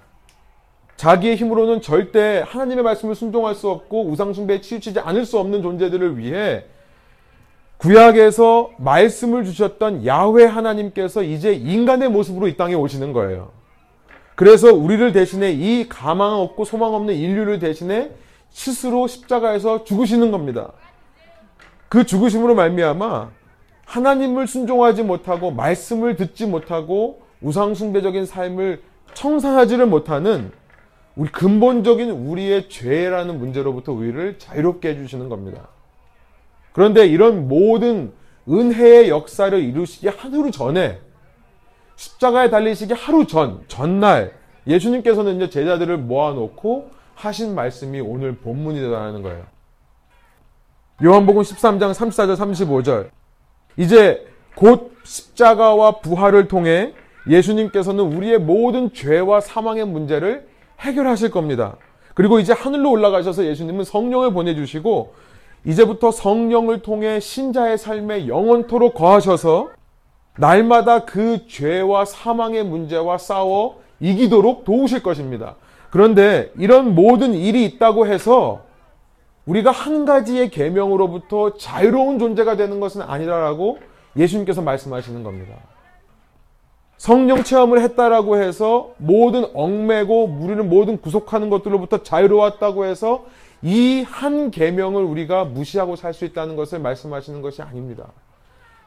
자기의 0.96 1.36
힘으로는 1.36 1.82
절대 1.82 2.42
하나님의 2.46 2.82
말씀을 2.82 3.14
순종할 3.14 3.54
수 3.54 3.68
없고 3.68 4.06
우상숭배에 4.06 4.60
치우치지 4.60 5.00
않을 5.00 5.26
수 5.26 5.38
없는 5.38 5.62
존재들을 5.62 6.18
위해 6.18 6.64
구약에서 7.78 8.70
말씀을 8.78 9.44
주셨던 9.44 10.06
야훼 10.06 10.44
하나님께서 10.46 11.22
이제 11.22 11.52
인간의 11.52 12.08
모습으로 12.08 12.48
이 12.48 12.56
땅에 12.56 12.74
오시는 12.74 13.12
거예요. 13.12 13.50
그래서 14.34 14.72
우리를 14.72 15.12
대신해 15.12 15.52
이 15.52 15.88
가망 15.88 16.34
없고 16.40 16.64
소망 16.64 16.94
없는 16.94 17.14
인류를 17.14 17.58
대신해 17.58 18.10
스스로 18.50 19.06
십자가에서 19.06 19.84
죽으시는 19.84 20.30
겁니다. 20.30 20.72
그 21.88 22.04
죽으심으로 22.04 22.54
말미암아 22.54 23.30
하나님을 23.84 24.46
순종하지 24.46 25.02
못하고 25.04 25.50
말씀을 25.50 26.16
듣지 26.16 26.46
못하고 26.46 27.22
우상숭배적인 27.40 28.26
삶을 28.26 28.82
청산하지를 29.14 29.86
못하는 29.86 30.50
우리 31.14 31.30
근본적인 31.30 32.10
우리의 32.10 32.68
죄라는 32.68 33.38
문제로부터 33.38 33.92
우리를 33.92 34.38
자유롭게 34.38 34.90
해주시는 34.90 35.28
겁니다. 35.28 35.68
그런데 36.76 37.06
이런 37.06 37.48
모든 37.48 38.12
은혜의 38.46 39.08
역사를 39.08 39.58
이루시기 39.58 40.08
하루 40.08 40.50
전에 40.50 41.00
십자가에 41.96 42.50
달리시기 42.50 42.92
하루 42.92 43.26
전, 43.26 43.64
전날 43.66 44.34
예수님께서는 44.66 45.36
이제 45.36 45.48
제자들을 45.48 45.96
모아놓고 45.96 46.90
하신 47.14 47.54
말씀이 47.54 47.98
오늘 48.00 48.36
본문이라는 48.36 49.22
거예요. 49.22 49.44
요한복음 51.02 51.40
13장 51.40 51.94
34절 51.94 52.36
35절. 52.36 53.08
이제 53.78 54.26
곧 54.54 54.92
십자가와 55.02 56.00
부활을 56.00 56.46
통해 56.46 56.92
예수님께서는 57.26 58.04
우리의 58.04 58.38
모든 58.38 58.92
죄와 58.92 59.40
사망의 59.40 59.86
문제를 59.86 60.46
해결하실 60.80 61.30
겁니다. 61.30 61.78
그리고 62.12 62.38
이제 62.38 62.52
하늘로 62.52 62.90
올라가셔서 62.90 63.46
예수님은 63.46 63.84
성령을 63.84 64.34
보내주시고 64.34 65.14
이제부터 65.66 66.12
성령을 66.12 66.80
통해 66.80 67.18
신자의 67.18 67.76
삶에 67.76 68.28
영원토록 68.28 68.94
거하셔서 68.94 69.70
날마다 70.38 71.04
그 71.04 71.46
죄와 71.48 72.04
사망의 72.04 72.64
문제와 72.64 73.18
싸워 73.18 73.80
이기도록 73.98 74.64
도우실 74.64 75.02
것입니다. 75.02 75.56
그런데 75.90 76.52
이런 76.56 76.94
모든 76.94 77.34
일이 77.34 77.64
있다고 77.64 78.06
해서 78.06 78.60
우리가 79.46 79.70
한 79.72 80.04
가지의 80.04 80.50
계명으로부터 80.50 81.54
자유로운 81.56 82.18
존재가 82.18 82.56
되는 82.56 82.78
것은 82.78 83.02
아니라라고 83.02 83.78
예수님께서 84.16 84.62
말씀하시는 84.62 85.22
겁니다. 85.24 85.54
성령 86.96 87.42
체험을 87.42 87.80
했다라고 87.82 88.40
해서 88.40 88.90
모든 88.98 89.46
얽매고 89.52 90.24
우리는 90.40 90.68
모든 90.68 91.00
구속하는 91.00 91.50
것들로부터 91.50 92.02
자유로웠다고 92.02 92.84
해서 92.84 93.24
이 93.62 94.04
한 94.08 94.50
계명을 94.50 95.02
우리가 95.02 95.44
무시하고 95.44 95.96
살 95.96 96.12
수 96.14 96.24
있다는 96.24 96.56
것을 96.56 96.78
말씀하시는 96.78 97.42
것이 97.42 97.62
아닙니다. 97.62 98.12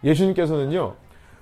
예수님께서는요. 0.04 0.96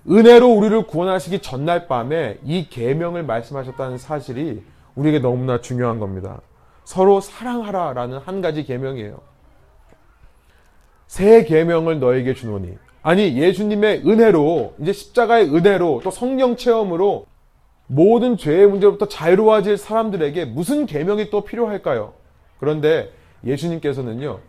은혜로 0.09 0.47
우리를 0.47 0.87
구원하시기 0.87 1.39
전날 1.39 1.87
밤에 1.87 2.39
이 2.43 2.67
계명을 2.69 3.23
말씀하셨다는 3.23 3.97
사실이 3.97 4.63
우리에게 4.95 5.19
너무나 5.19 5.59
중요한 5.59 5.99
겁니다. 5.99 6.41
서로 6.85 7.19
사랑하라라는 7.19 8.19
한 8.19 8.41
가지 8.41 8.63
계명이에요. 8.63 9.19
새 11.07 11.43
계명을 11.43 11.99
너에게 11.99 12.33
주노니 12.33 12.77
아니 13.01 13.37
예수님의 13.37 14.03
은혜로 14.05 14.75
이제 14.79 14.93
십자가의 14.93 15.53
은혜로 15.53 16.01
또 16.03 16.11
성령 16.11 16.55
체험으로 16.55 17.25
모든 17.87 18.35
죄의 18.35 18.67
문제로부터 18.67 19.07
자유로워질 19.07 19.77
사람들에게 19.77 20.45
무슨 20.45 20.85
계명이 20.85 21.29
또 21.29 21.41
필요할까요? 21.41 22.13
그런데 22.59 23.11
예수님께서는요. 23.45 24.39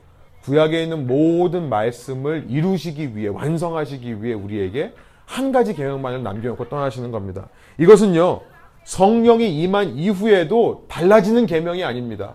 구약에 0.42 0.82
있는 0.82 1.06
모든 1.06 1.68
말씀을 1.68 2.46
이루시기 2.48 3.16
위해 3.16 3.28
완성하시기 3.28 4.22
위해 4.22 4.34
우리에게 4.34 4.92
한 5.26 5.52
가지 5.52 5.74
계명만을 5.74 6.22
남겨놓고 6.22 6.68
떠나시는 6.68 7.10
겁니다. 7.10 7.48
이것은요. 7.78 8.40
성령이 8.84 9.62
임한 9.62 9.96
이후에도 9.96 10.86
달라지는 10.88 11.44
계명이 11.44 11.84
아닙니다. 11.84 12.34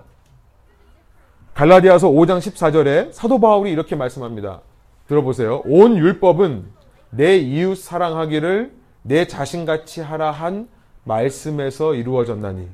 갈라디아서 1.56 2.10
5장 2.10 2.38
14절에 2.38 3.12
사도 3.12 3.40
바울이 3.40 3.72
이렇게 3.72 3.96
말씀합니다. 3.96 4.62
들어보세요. 5.08 5.64
온 5.66 5.98
율법은 5.98 6.66
내 7.10 7.38
이웃 7.38 7.76
사랑하기를 7.76 8.72
내 9.04 9.28
자신같이 9.28 10.02
하라 10.02 10.32
한 10.32 10.68
말씀에서 11.04 11.96
이루어졌나니 11.96 12.68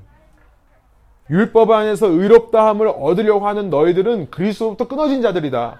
율법 1.29 1.71
안에서 1.71 2.07
의롭다함을 2.07 2.87
얻으려고 2.87 3.47
하는 3.47 3.69
너희들은 3.69 4.31
그리스도부터 4.31 4.87
끊어진 4.87 5.21
자들이다. 5.21 5.79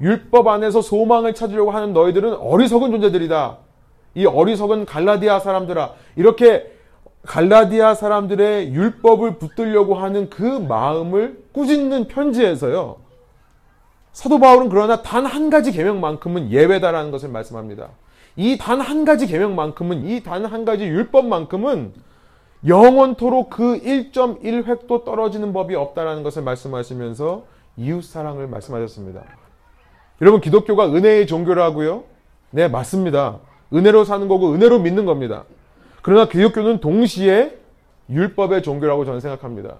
율법 0.00 0.48
안에서 0.48 0.80
소망을 0.82 1.34
찾으려고 1.34 1.70
하는 1.70 1.92
너희들은 1.92 2.34
어리석은 2.34 2.90
존재들이다. 2.90 3.58
이 4.14 4.24
어리석은 4.26 4.86
갈라디아 4.86 5.40
사람들아 5.40 5.92
이렇게 6.16 6.72
갈라디아 7.26 7.94
사람들의 7.94 8.72
율법을 8.72 9.36
붙들려고 9.38 9.94
하는 9.96 10.30
그 10.30 10.42
마음을 10.42 11.42
꾸짖는 11.52 12.08
편지에서요. 12.08 12.96
사도 14.12 14.38
바울은 14.38 14.70
그러나 14.70 15.02
단 15.02 15.26
한 15.26 15.50
가지 15.50 15.72
계명만큼은 15.72 16.50
예외다라는 16.52 17.10
것을 17.10 17.28
말씀합니다. 17.28 17.88
이 18.36 18.56
단 18.58 18.80
한 18.80 19.04
가지 19.04 19.26
계명만큼은 19.26 20.06
이 20.06 20.22
단 20.22 20.46
한 20.46 20.64
가지 20.64 20.84
율법만큼은 20.86 21.92
영원토록 22.64 23.50
그 23.50 23.80
1.1획도 23.80 25.04
떨어지는 25.04 25.52
법이 25.52 25.74
없다라는 25.74 26.22
것을 26.22 26.42
말씀하시면서 26.42 27.44
이웃 27.76 28.02
사랑을 28.02 28.46
말씀하셨습니다. 28.46 29.22
여러분 30.22 30.40
기독교가 30.40 30.86
은혜의 30.92 31.26
종교라고요? 31.26 32.04
네, 32.50 32.68
맞습니다. 32.68 33.38
은혜로 33.72 34.04
사는 34.04 34.26
거고 34.28 34.52
은혜로 34.52 34.78
믿는 34.78 35.04
겁니다. 35.04 35.44
그러나 36.02 36.28
기독교는 36.28 36.80
동시에 36.80 37.58
율법의 38.08 38.62
종교라고 38.62 39.04
저는 39.04 39.20
생각합니다. 39.20 39.76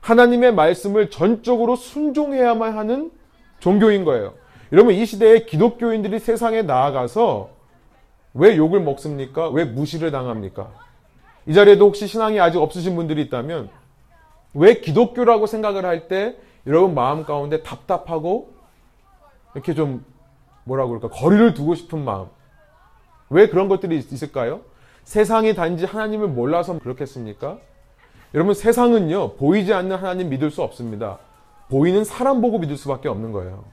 하나님의 0.00 0.54
말씀을 0.54 1.10
전적으로 1.10 1.74
순종해야만 1.74 2.78
하는 2.78 3.10
종교인 3.58 4.04
거예요. 4.04 4.34
여러분 4.72 4.94
이 4.94 5.04
시대에 5.04 5.40
기독교인들이 5.40 6.18
세상에 6.20 6.62
나아가서 6.62 7.50
왜 8.34 8.56
욕을 8.56 8.80
먹습니까? 8.80 9.48
왜 9.48 9.64
무시를 9.64 10.10
당합니까? 10.10 10.70
이 11.46 11.54
자리에도 11.54 11.86
혹시 11.86 12.06
신앙이 12.06 12.40
아직 12.40 12.58
없으신 12.58 12.96
분들이 12.96 13.22
있다면 13.22 13.70
왜 14.54 14.80
기독교라고 14.80 15.46
생각을 15.46 15.84
할 15.84 16.08
때 16.08 16.36
여러분 16.66 16.94
마음 16.94 17.24
가운데 17.24 17.62
답답하고 17.62 18.52
이렇게 19.54 19.74
좀 19.74 20.04
뭐라고 20.64 20.98
그럴까 20.98 21.16
거리를 21.16 21.54
두고 21.54 21.74
싶은 21.76 22.04
마음 22.04 22.26
왜 23.30 23.48
그런 23.48 23.68
것들이 23.68 23.96
있을까요? 23.96 24.60
세상이 25.04 25.54
단지 25.54 25.84
하나님을 25.84 26.28
몰라서 26.28 26.78
그렇겠습니까? 26.78 27.58
여러분 28.34 28.54
세상은요 28.54 29.34
보이지 29.34 29.72
않는 29.72 29.96
하나님 29.96 30.28
믿을 30.30 30.50
수 30.50 30.62
없습니다. 30.62 31.18
보이는 31.68 32.04
사람 32.04 32.40
보고 32.40 32.58
믿을 32.58 32.76
수밖에 32.76 33.08
없는 33.08 33.30
거예요. 33.32 33.64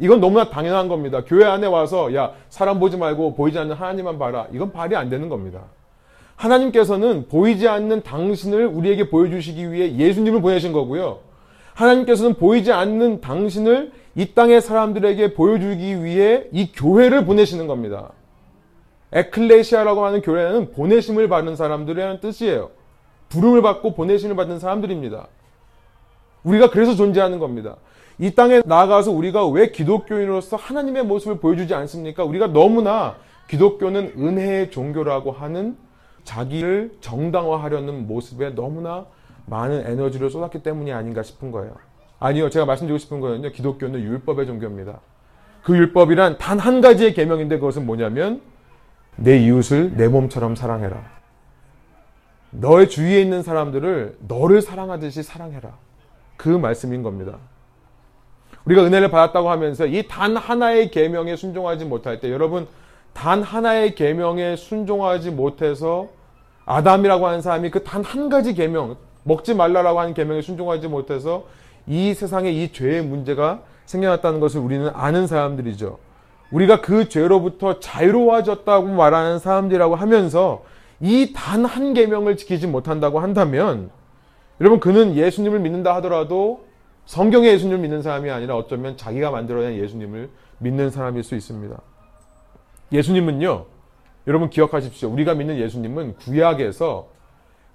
이건 0.00 0.20
너무나 0.20 0.48
당연한 0.50 0.88
겁니다. 0.88 1.22
교회 1.24 1.44
안에 1.44 1.66
와서 1.66 2.14
야 2.14 2.32
사람 2.48 2.80
보지 2.80 2.96
말고 2.96 3.34
보이지 3.34 3.58
않는 3.58 3.76
하나님만 3.76 4.18
봐라. 4.18 4.46
이건 4.52 4.72
발이 4.72 4.96
안 4.96 5.08
되는 5.10 5.28
겁니다. 5.28 5.64
하나님께서는 6.40 7.28
보이지 7.28 7.68
않는 7.68 8.02
당신을 8.02 8.66
우리에게 8.66 9.10
보여주시기 9.10 9.72
위해 9.72 9.94
예수님을 9.96 10.40
보내신 10.40 10.72
거고요. 10.72 11.18
하나님께서는 11.74 12.34
보이지 12.34 12.72
않는 12.72 13.20
당신을 13.20 13.92
이 14.14 14.34
땅의 14.34 14.62
사람들에게 14.62 15.34
보여주기 15.34 16.02
위해 16.02 16.44
이 16.52 16.72
교회를 16.72 17.26
보내시는 17.26 17.66
겁니다. 17.66 18.12
에클레시아라고 19.12 20.04
하는 20.04 20.22
교회는 20.22 20.72
보내심을 20.72 21.28
받는 21.28 21.56
사람들이라는 21.56 22.20
뜻이에요. 22.20 22.70
부름을 23.28 23.60
받고 23.60 23.94
보내심을 23.94 24.34
받는 24.34 24.58
사람들입니다. 24.58 25.28
우리가 26.42 26.70
그래서 26.70 26.94
존재하는 26.94 27.38
겁니다. 27.38 27.76
이 28.18 28.34
땅에 28.34 28.62
나아가서 28.64 29.10
우리가 29.10 29.46
왜 29.48 29.70
기독교인으로서 29.70 30.56
하나님의 30.56 31.04
모습을 31.04 31.38
보여주지 31.38 31.74
않습니까? 31.74 32.24
우리가 32.24 32.48
너무나 32.48 33.16
기독교는 33.48 34.14
은혜의 34.16 34.70
종교라고 34.70 35.32
하는 35.32 35.76
자기를 36.30 36.92
정당화하려는 37.00 38.06
모습에 38.06 38.50
너무나 38.50 39.04
많은 39.46 39.84
에너지를 39.84 40.30
쏟았기 40.30 40.62
때문이 40.62 40.92
아닌가 40.92 41.24
싶은 41.24 41.50
거예요. 41.50 41.74
아니요. 42.20 42.50
제가 42.50 42.66
말씀드리고 42.66 42.98
싶은 42.98 43.18
거는요. 43.18 43.50
기독교는 43.50 44.00
율법의 44.00 44.46
종교입니다. 44.46 45.00
그 45.64 45.76
율법이란 45.76 46.38
단 46.38 46.60
한 46.60 46.80
가지의 46.80 47.14
계명인데 47.14 47.58
그것은 47.58 47.84
뭐냐면 47.84 48.42
내 49.16 49.38
이웃을 49.38 49.96
내 49.96 50.06
몸처럼 50.06 50.54
사랑해라. 50.54 51.02
너의 52.52 52.88
주위에 52.88 53.20
있는 53.20 53.42
사람들을 53.42 54.18
너를 54.28 54.62
사랑하듯이 54.62 55.24
사랑해라. 55.24 55.72
그 56.36 56.48
말씀인 56.48 57.02
겁니다. 57.02 57.38
우리가 58.66 58.84
은혜를 58.84 59.10
받았다고 59.10 59.50
하면서 59.50 59.84
이 59.86 60.04
단 60.06 60.36
하나의 60.36 60.92
계명에 60.92 61.34
순종하지 61.34 61.86
못할 61.86 62.20
때 62.20 62.30
여러분 62.30 62.68
단 63.14 63.42
하나의 63.42 63.96
계명에 63.96 64.54
순종하지 64.54 65.32
못해서 65.32 66.19
아담이라고 66.70 67.26
하는 67.26 67.40
사람이 67.42 67.70
그 67.70 67.82
단 67.84 68.02
한 68.04 68.28
가지 68.28 68.54
계명 68.54 68.96
먹지 69.24 69.54
말라라고 69.54 70.00
하는 70.00 70.14
계명에 70.14 70.40
순종하지 70.42 70.88
못해서 70.88 71.44
이 71.86 72.14
세상에 72.14 72.50
이 72.50 72.72
죄의 72.72 73.02
문제가 73.02 73.62
생겨났다는 73.86 74.40
것을 74.40 74.60
우리는 74.60 74.88
아는 74.94 75.26
사람들이죠. 75.26 75.98
우리가 76.52 76.80
그 76.80 77.08
죄로부터 77.08 77.80
자유로워졌다고 77.80 78.86
말하는 78.88 79.38
사람들이라고 79.38 79.94
하면서 79.96 80.62
이 81.00 81.32
단 81.34 81.64
한 81.64 81.94
계명을 81.94 82.36
지키지 82.36 82.66
못한다고 82.66 83.20
한다면 83.20 83.90
여러분 84.60 84.78
그는 84.80 85.16
예수님을 85.16 85.58
믿는다 85.60 85.94
하더라도 85.96 86.64
성경의 87.06 87.52
예수님을 87.54 87.78
믿는 87.78 88.02
사람이 88.02 88.30
아니라 88.30 88.56
어쩌면 88.56 88.96
자기가 88.96 89.30
만들어낸 89.30 89.76
예수님을 89.82 90.28
믿는 90.58 90.90
사람일 90.90 91.24
수 91.24 91.34
있습니다. 91.34 91.76
예수님은요. 92.92 93.64
여러분 94.26 94.50
기억하십시오. 94.50 95.10
우리가 95.10 95.34
믿는 95.34 95.58
예수님은 95.58 96.16
구약에서 96.16 97.08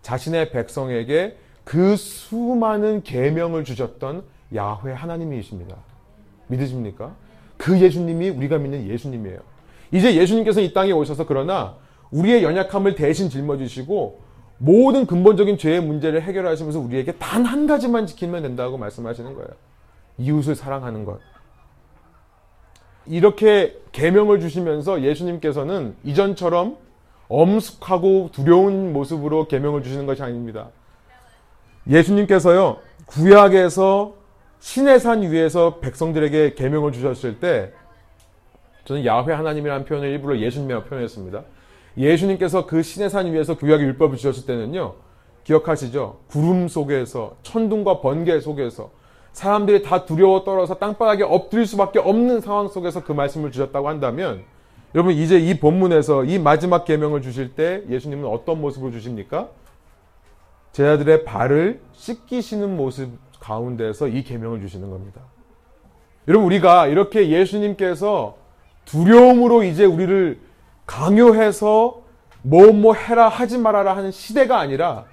자신의 0.02 0.52
백성에게 0.52 1.38
그 1.64 1.96
수많은 1.96 3.04
계명을 3.04 3.64
주셨던 3.64 4.24
야훼 4.56 4.94
하나님이십니다. 4.94 5.76
믿으십니까? 6.48 7.16
그 7.58 7.80
예수님이 7.80 8.30
우리가 8.30 8.58
믿는 8.60 8.88
예수님이에요. 8.88 9.40
이제 9.92 10.16
예수님께서 10.16 10.62
이 10.62 10.74
땅에 10.74 10.92
오셔서 10.92 11.26
그러나 11.26 11.76
우리의 12.12 12.44
연약함을 12.44 12.96
대신 12.96 13.30
짊어지시고 13.30 14.22
모든 14.58 15.06
근본적인 15.06 15.58
죄의 15.58 15.82
문제를 15.82 16.22
해결하시면서 16.22 16.80
우리에게 16.80 17.14
단 17.14 17.46
한 17.46 17.68
가지만 17.68 18.06
지키면 18.06 18.44
된다고 18.44 18.78
말씀하시는 18.78 19.34
거예요. 19.34 19.50
이웃을 20.18 20.56
사랑하는 20.56 21.04
것. 21.06 21.20
이렇게 23.08 23.80
계명을 23.92 24.40
주시면서 24.40 25.02
예수님께서는 25.02 25.96
이전처럼 26.04 26.78
엄숙하고 27.28 28.30
두려운 28.32 28.94
모습으로 28.94 29.48
계명을 29.48 29.84
주시는 29.84 30.06
것이 30.06 30.22
아닙니다. 30.22 30.70
예수님께서요 31.88 32.78
구약에서 33.06 34.14
신의 34.60 35.00
산 35.00 35.22
위에서 35.22 35.80
백성들에게 35.80 36.56
계명을 36.56 36.92
주셨을 36.92 37.40
때 37.40 37.72
저는 38.86 39.06
야훼 39.06 39.34
하나님이라는 39.34 39.86
표현을 39.86 40.10
일부러 40.10 40.38
예수님이라고 40.38 40.86
표현했습니다. 40.86 41.44
예수님께서 41.98 42.66
그 42.66 42.82
신의 42.82 43.10
산 43.10 43.32
위에서 43.32 43.56
구약의 43.58 43.86
율법을 43.86 44.18
주셨을 44.18 44.46
때는요. 44.46 44.96
기억하시죠? 45.44 46.20
구름 46.28 46.68
속에서 46.68 47.36
천둥과 47.44 48.02
번개 48.02 48.40
속에서 48.40 48.92
사람들이 49.36 49.84
다 49.84 50.06
두려워 50.06 50.46
떨어서 50.46 50.76
땅바닥에 50.76 51.24
엎드릴 51.24 51.66
수밖에 51.66 52.00
없는 52.00 52.40
상황 52.40 52.70
속에서 52.70 53.04
그 53.04 53.12
말씀을 53.12 53.52
주셨다고 53.52 53.90
한다면 53.90 54.44
여러분 54.96 55.14
이제 55.14 55.38
이 55.38 55.60
본문에서 55.60 56.24
이 56.24 56.40
마지막 56.40 56.86
계명을 56.86 57.22
주실 57.22 57.54
때 57.54 57.84
예수님은 57.90 58.30
어떤 58.30 58.62
모습을 58.62 58.94
주십니까? 58.94 59.50
제자들의 60.72 61.26
발을 61.26 61.82
씻기시는 61.92 62.78
모습 62.78 63.10
가운데서 63.42 64.08
이 64.08 64.24
계명을 64.24 64.62
주시는 64.62 64.90
겁니다. 64.90 65.20
여러분 66.30 66.46
우리가 66.46 66.88
이렇게 66.88 67.28
예수님께서 67.28 68.38
두려움으로 68.86 69.64
이제 69.64 69.84
우리를 69.84 70.40
강요해서 70.86 72.04
뭐뭐 72.44 72.94
해라 72.94 73.28
하지 73.28 73.58
말아라 73.58 73.98
하는 73.98 74.12
시대가 74.12 74.60
아니라 74.60 75.04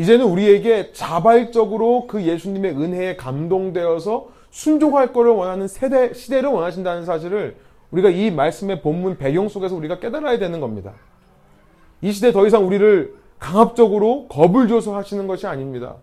이제는 0.00 0.24
우리에게 0.24 0.92
자발적으로 0.92 2.06
그 2.06 2.22
예수님의 2.22 2.72
은혜에 2.72 3.16
감동되어서 3.16 4.28
순종할 4.50 5.12
것을 5.12 5.30
원하는 5.32 5.68
세대 5.68 6.14
시대를 6.14 6.48
원하신다는 6.48 7.04
사실을 7.04 7.56
우리가 7.90 8.08
이 8.08 8.30
말씀의 8.30 8.80
본문 8.80 9.18
배경 9.18 9.50
속에서 9.50 9.76
우리가 9.76 10.00
깨달아야 10.00 10.38
되는 10.38 10.58
겁니다. 10.58 10.94
이 12.00 12.12
시대 12.12 12.32
더 12.32 12.46
이상 12.46 12.66
우리를 12.66 13.14
강압적으로 13.38 14.26
겁을 14.28 14.68
줘서 14.68 14.96
하시는 14.96 15.26
것이 15.26 15.46
아닙니다. 15.46 15.96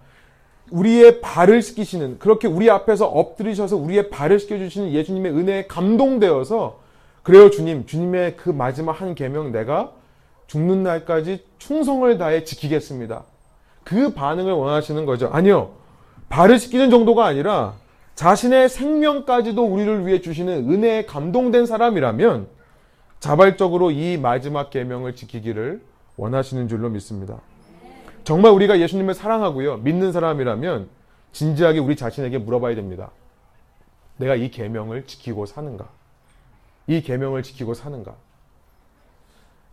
우리의 0.70 1.20
발을 1.20 1.64
씻기시는 1.64 2.20
그렇게 2.20 2.48
우리 2.48 2.70
앞에서 2.70 3.08
엎드리셔서 3.08 3.78
우리의 3.78 4.12
발을 4.12 4.40
씻겨 4.40 4.60
주시는 4.60 4.92
예수님의 4.92 5.32
은혜에 5.32 5.66
감동되어서 5.66 6.82
그래요 7.24 7.50
주님 7.50 7.88
주님의 7.88 8.38
그 8.38 8.52
마지막 8.52 9.02
한 9.02 9.16
계명 9.16 9.52
내가 9.52 9.94
죽는 10.46 10.84
날까지 10.84 11.44
충성을 11.58 12.16
다해 12.20 12.44
지키겠습니다. 12.44 13.24
그 13.88 14.14
반응을 14.14 14.52
원하시는 14.52 15.06
거죠. 15.06 15.30
아니요. 15.32 15.72
발을 16.28 16.60
씻기는 16.60 16.90
정도가 16.90 17.26
아니라 17.26 17.76
자신의 18.16 18.68
생명까지도 18.68 19.64
우리를 19.64 20.06
위해 20.06 20.20
주시는 20.20 20.70
은혜에 20.70 21.06
감동된 21.06 21.66
사람이라면 21.66 22.50
자발적으로 23.22 23.92
이 23.92 24.18
마지막 24.18 24.72
계명을 24.72 25.16
지키기를 25.16 25.82
원하시는 26.18 26.68
줄로 26.68 26.90
믿습니다. 26.90 27.40
정말 28.26 28.52
우리가 28.52 28.78
예수님을 28.82 29.14
사랑하고요. 29.14 29.78
믿는 29.78 30.12
사람이라면 30.12 30.90
진지하게 31.32 31.80
우리 31.80 31.96
자신에게 31.96 32.40
물어봐야 32.40 32.76
됩니다. 32.76 33.12
내가 34.18 34.36
이 34.36 34.52
계명을 34.52 35.06
지키고 35.06 35.46
사는가? 35.46 35.88
이 36.88 37.02
계명을 37.02 37.42
지키고 37.42 37.74
사는가? 37.74 38.16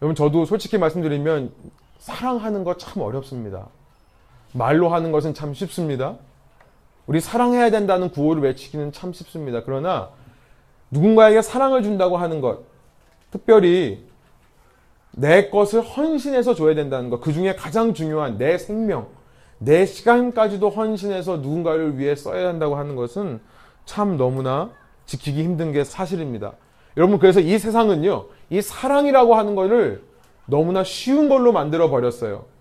여러분 0.01 0.15
저도 0.15 0.45
솔직히 0.45 0.79
말씀드리면 0.79 1.53
사랑하는 1.99 2.63
거 2.63 2.77
참 2.77 3.03
어렵습니다. 3.03 3.67
말로 4.55 4.89
하는 4.89 5.11
것은 5.11 5.35
참 5.35 5.53
쉽습니다. 5.53 6.17
우리 7.07 7.21
사랑해야 7.21 7.71
된다는 7.71 8.11
구호를 8.11 8.41
외치기는 8.43 8.93
참 8.93 9.13
쉽습니다. 9.13 9.63
그러나 9.65 10.11
누군가에게 10.91 11.43
사랑을 11.43 11.83
준다고 11.83 12.17
하는 12.17 12.41
것, 12.41 12.61
특별히 13.33 14.07
내 15.11 15.51
것을 15.51 15.83
헌신해서 15.83 16.55
줘야 16.55 16.75
된다는 16.75 17.11
것, 17.11 17.21
그 17.21 17.33
중에 17.33 17.57
가장 17.57 17.95
중요한 17.95 18.39
내 18.39 18.57
생명, 18.57 19.09
내 19.59 19.87
시간까지도 19.87 20.71
헌신해서 20.71 21.39
누군가를 21.39 21.99
위해 21.99 22.15
써야 22.15 22.49
한다고 22.49 22.77
하는 22.77 22.95
것은 22.95 23.41
참 23.85 24.17
너무나 24.17 24.71
지키기 25.07 25.43
힘든 25.43 25.73
게 25.73 25.83
사실입니다. 25.83 26.53
여러분, 26.97 27.19
그래서 27.19 27.41
이 27.41 27.59
세상은요, 27.59 28.27
이 28.51 28.63
사랑이라고 28.63 29.35
하는 29.35 29.57
것을 29.57 30.05
너무나 30.47 30.85
쉬운 30.85 31.29
걸로 31.29 31.53
만들어 31.53 31.91
버렸어요. 31.91 32.54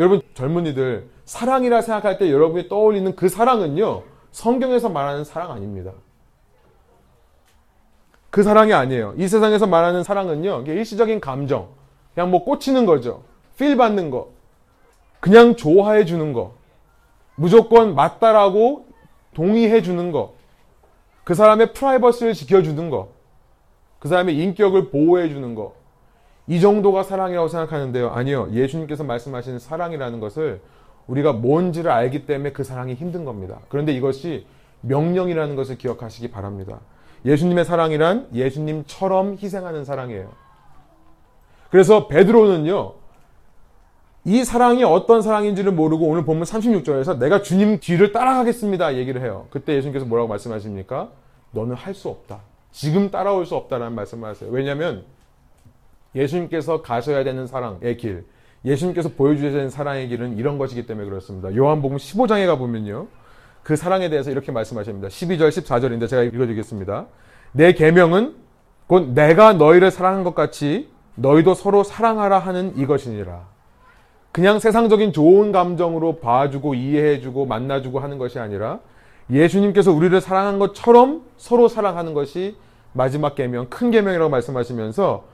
여러분 0.00 0.22
젊은이들 0.32 1.10
사랑이라 1.26 1.82
생각할 1.82 2.16
때 2.16 2.32
여러분이 2.32 2.70
떠올리는 2.70 3.14
그 3.14 3.28
사랑은요 3.28 4.02
성경에서 4.32 4.88
말하는 4.88 5.24
사랑 5.24 5.52
아닙니다. 5.52 5.92
그 8.30 8.42
사랑이 8.42 8.72
아니에요. 8.72 9.12
이 9.18 9.28
세상에서 9.28 9.66
말하는 9.66 10.02
사랑은요 10.02 10.62
일시적인 10.66 11.20
감정, 11.20 11.68
그냥 12.14 12.30
뭐 12.30 12.44
꽂히는 12.44 12.86
거죠. 12.86 13.24
필 13.58 13.76
받는 13.76 14.10
거, 14.10 14.30
그냥 15.20 15.54
좋아해 15.54 16.06
주는 16.06 16.32
거, 16.32 16.54
무조건 17.34 17.94
맞다라고 17.94 18.86
동의해 19.34 19.82
주는 19.82 20.12
거, 20.12 20.32
그 21.24 21.34
사람의 21.34 21.74
프라이버시를 21.74 22.32
지켜주는 22.32 22.88
거, 22.88 23.10
그 23.98 24.08
사람의 24.08 24.38
인격을 24.38 24.88
보호해 24.88 25.28
주는 25.28 25.54
거, 25.54 25.74
이 26.50 26.60
정도가 26.60 27.04
사랑이라고 27.04 27.46
생각하는데요. 27.46 28.10
아니요. 28.10 28.48
예수님께서 28.50 29.04
말씀하시는 29.04 29.60
사랑이라는 29.60 30.18
것을 30.18 30.60
우리가 31.06 31.32
뭔지를 31.32 31.92
알기 31.92 32.26
때문에 32.26 32.50
그 32.50 32.64
사랑이 32.64 32.94
힘든 32.94 33.24
겁니다. 33.24 33.60
그런데 33.68 33.92
이것이 33.92 34.46
명령이라는 34.80 35.54
것을 35.54 35.78
기억하시기 35.78 36.32
바랍니다. 36.32 36.80
예수님의 37.24 37.64
사랑이란 37.64 38.30
예수님처럼 38.34 39.36
희생하는 39.40 39.84
사랑이에요. 39.84 40.32
그래서 41.70 42.08
베드로는요. 42.08 42.94
이 44.24 44.44
사랑이 44.44 44.82
어떤 44.82 45.22
사랑인지를 45.22 45.70
모르고 45.70 46.04
오늘 46.04 46.24
본문 46.24 46.42
36절에서 46.42 47.18
내가 47.18 47.42
주님 47.42 47.78
뒤를 47.78 48.10
따라가겠습니다 48.10 48.96
얘기를 48.96 49.22
해요. 49.22 49.46
그때 49.50 49.76
예수님께서 49.76 50.04
뭐라고 50.04 50.28
말씀하십니까? 50.28 51.10
너는 51.52 51.76
할 51.76 51.94
수 51.94 52.08
없다. 52.08 52.40
지금 52.72 53.12
따라올 53.12 53.46
수 53.46 53.54
없다라는 53.54 53.94
말씀을 53.94 54.28
하세요. 54.28 54.50
왜냐하면 54.50 55.04
예수님께서 56.14 56.82
가셔야 56.82 57.24
되는 57.24 57.46
사랑의 57.46 57.96
길, 57.96 58.24
예수님께서 58.64 59.10
보여주셔야 59.10 59.52
되는 59.52 59.70
사랑의 59.70 60.08
길은 60.08 60.36
이런 60.36 60.58
것이기 60.58 60.86
때문에 60.86 61.08
그렇습니다. 61.08 61.54
요한복음 61.54 61.96
15장에 61.96 62.46
가보면요. 62.46 63.06
그 63.62 63.76
사랑에 63.76 64.08
대해서 64.08 64.30
이렇게 64.30 64.52
말씀하십니다. 64.52 65.08
12절, 65.08 65.48
14절인데 65.48 66.08
제가 66.08 66.22
읽어드리겠습니다. 66.22 67.06
내 67.52 67.72
계명은 67.72 68.34
곧 68.86 69.10
내가 69.14 69.52
너희를 69.52 69.90
사랑한 69.90 70.24
것 70.24 70.34
같이 70.34 70.88
너희도 71.14 71.54
서로 71.54 71.84
사랑하라 71.84 72.38
하는 72.38 72.76
이것이니라. 72.76 73.48
그냥 74.32 74.58
세상적인 74.58 75.12
좋은 75.12 75.52
감정으로 75.52 76.20
봐주고 76.20 76.74
이해해주고 76.74 77.46
만나주고 77.46 77.98
하는 77.98 78.18
것이 78.18 78.38
아니라 78.38 78.78
예수님께서 79.30 79.92
우리를 79.92 80.20
사랑한 80.20 80.58
것처럼 80.58 81.22
서로 81.36 81.68
사랑하는 81.68 82.14
것이 82.14 82.56
마지막 82.92 83.34
계명, 83.34 83.68
큰 83.68 83.90
계명이라고 83.90 84.30
말씀하시면서 84.30 85.24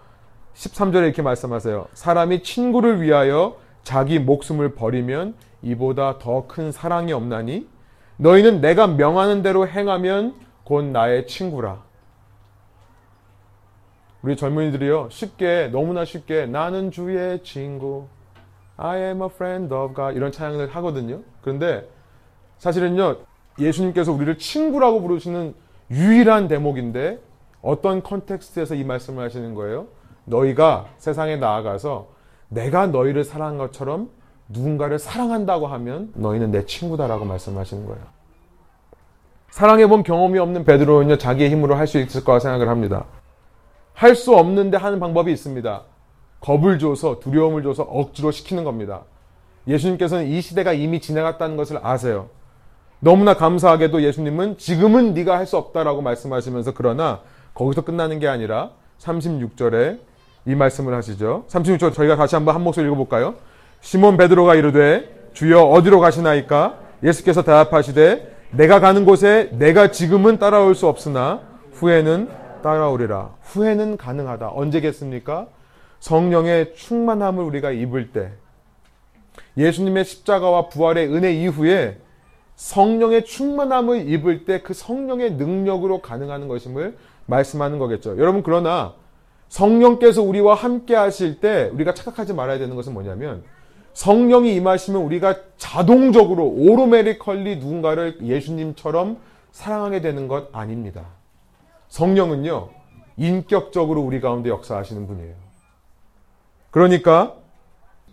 13절에 0.57 1.05
이렇게 1.05 1.23
말씀하세요. 1.23 1.89
사람이 1.93 2.43
친구를 2.43 3.03
위하여 3.03 3.57
자기 3.83 4.19
목숨을 4.19 4.75
버리면 4.75 5.35
이보다 5.63 6.19
더 6.19 6.47
큰 6.49 6.73
사랑이 6.73 7.13
없나니 7.13 7.69
너희는 8.17 8.61
내가 8.61 8.87
명하는 8.87 9.43
대로 9.43 9.69
행하면 9.69 10.35
곧 10.65 10.83
나의 10.85 11.27
친구라. 11.27 11.85
우리 14.23 14.37
젊은이들이요 14.37 15.09
쉽게 15.11 15.69
너무나 15.69 16.05
쉽게 16.05 16.47
나는 16.47 16.91
주의 16.91 17.43
친구 17.45 18.07
I 18.77 18.99
am 18.99 19.23
a 19.23 19.29
friend 19.33 19.73
of 19.73 19.95
God 19.95 20.17
이런 20.17 20.33
찬양을 20.33 20.75
하거든요. 20.75 21.21
그런데 21.43 21.89
사실은요 22.59 23.19
예수님께서 23.59 24.13
우리를 24.13 24.39
친구라고 24.39 25.03
부르시는 25.03 25.55
유일한 25.91 26.49
대목인데 26.49 27.21
어떤 27.63 28.03
컨텍스트에서 28.03 28.75
이 28.75 28.85
말씀을 28.85 29.23
하시는 29.23 29.55
거예요? 29.55 29.87
너희가 30.27 30.87
세상에 30.99 31.37
나아가서 31.37 32.09
내가 32.49 32.87
너희를 32.87 33.25
사랑한 33.25 33.59
것처럼 33.59 34.11
누군가를 34.49 34.99
사랑한다고 34.99 35.67
하면 35.67 36.13
너희는 36.15 36.51
내 36.53 36.65
친구다라고 36.67 37.25
말씀하시는 37.25 37.87
거예요. 37.87 38.03
사랑해본 39.51 40.03
경험이 40.03 40.39
없는 40.39 40.65
베드로는요 40.65 41.17
자기의 41.19 41.51
힘으로 41.51 41.75
할 41.77 41.87
수 41.87 41.99
있을 41.99 42.23
거라 42.25 42.39
생각을 42.39 42.69
합니다. 42.69 43.05
할 43.95 44.15
수 44.15 44.37
없는데 44.37 44.77
하는 44.77 45.01
방법이 45.01 45.33
있습니다. 45.33 45.83
겁을 46.41 46.79
줘서 46.79 47.19
두려움을 47.19 47.63
줘서 47.63 47.83
억지로 47.85 48.31
시키는 48.31 48.63
겁니다. 48.65 49.03
예수님께서는 49.67 50.27
이 50.27 50.41
시대가 50.43 50.73
이미 50.73 51.01
지나갔다는 51.01 51.57
것을 51.57 51.79
아세요. 51.83 52.29
너무나 53.01 53.35
감사하게도 53.35 54.03
예수님은 54.03 54.59
지금은 54.59 55.15
네가 55.15 55.37
할 55.39 55.47
수 55.47 55.57
없다라고 55.57 56.03
말씀하시면서 56.03 56.73
그러나 56.75 57.21
거기서 57.55 57.83
끝나는 57.83 58.19
게 58.19 58.29
아니라 58.29 58.73
36절에 58.99 59.99
이 60.47 60.55
말씀을 60.55 60.95
하시죠. 60.95 61.45
36절 61.49 61.93
저희가 61.93 62.17
다시 62.17 62.37
한번 62.37 62.55
한 62.55 62.63
목소리 62.63 62.87
읽어볼까요? 62.87 63.35
시몬 63.81 64.17
베드로가 64.17 64.55
이르되 64.55 65.31
주여 65.33 65.61
어디로 65.63 66.01
가시나이까? 66.01 66.79
예수께서 67.03 67.43
대답하시되 67.43 68.37
내가 68.53 68.81
가는 68.81 69.05
곳에 69.05 69.51
내가 69.53 69.91
지금은 69.91 70.39
따라올 70.39 70.75
수 70.75 70.87
없으나 70.87 71.41
후에는 71.73 72.31
따라오리라. 72.63 73.35
후에는 73.43 73.97
가능하다. 73.97 74.51
언제겠습니까? 74.55 75.49
성령의 76.01 76.75
충만함을 76.75 77.43
우리가 77.45 77.73
입을 77.73 78.13
때 78.13 78.33
예수님의 79.57 80.05
십자가와 80.05 80.69
부활의 80.69 81.13
은혜 81.13 81.33
이후에 81.33 81.99
성령의 82.55 83.25
충만함을 83.25 84.09
입을 84.09 84.45
때 84.45 84.63
그 84.63 84.73
성령의 84.73 85.33
능력으로 85.33 86.01
가능하는 86.01 86.49
것임을 86.49 86.97
말씀하는 87.27 87.79
거겠죠. 87.79 88.17
여러분 88.19 88.43
그러나 88.43 88.95
성령께서 89.49 90.23
우리와 90.23 90.55
함께 90.55 90.95
하실 90.95 91.41
때 91.41 91.71
우리가 91.73 91.95
착각하지 91.95 92.35
말아야 92.35 92.59
되는 92.59 92.75
것은 92.77 92.93
뭐냐면 92.93 93.45
성령이 93.97 94.55
임하시면 94.57 95.01
우리가 95.03 95.37
자동적으로 95.57 96.47
오로메리컬리 96.47 97.57
누군가를 97.57 98.19
예수님처럼 98.23 99.19
사랑하게 99.53 100.03
되는 100.03 100.29
것 100.29 100.49
아닙니다. 100.53 101.07
성령은요, 101.89 102.69
인격적으로 103.17 104.03
우리 104.03 104.21
가운데 104.21 104.51
역사하시는 104.51 105.07
분이에요. 105.07 105.35
그러니까 106.71 107.37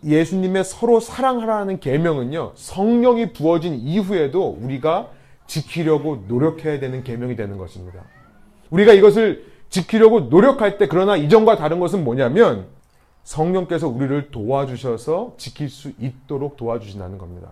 예수님의 0.02 0.64
서로 0.64 1.00
사랑하라는 1.00 1.80
계명은요, 1.80 2.52
성령이 2.54 3.34
부어진 3.34 3.74
이후에도 3.74 4.56
우리가 4.58 5.10
지키려고 5.46 6.24
노력해야 6.28 6.80
되는 6.80 7.04
계명이 7.04 7.36
되는 7.36 7.58
것입니다. 7.58 8.00
우리가 8.70 8.94
이것을 8.94 9.52
지키려고 9.74 10.20
노력할 10.20 10.78
때 10.78 10.86
그러나 10.86 11.16
이전과 11.16 11.56
다른 11.56 11.80
것은 11.80 12.04
뭐냐면 12.04 12.66
성령께서 13.24 13.88
우리를 13.88 14.30
도와주셔서 14.30 15.34
지킬 15.36 15.68
수 15.68 15.90
있도록 15.98 16.56
도와주신다는 16.56 17.18
겁니다. 17.18 17.48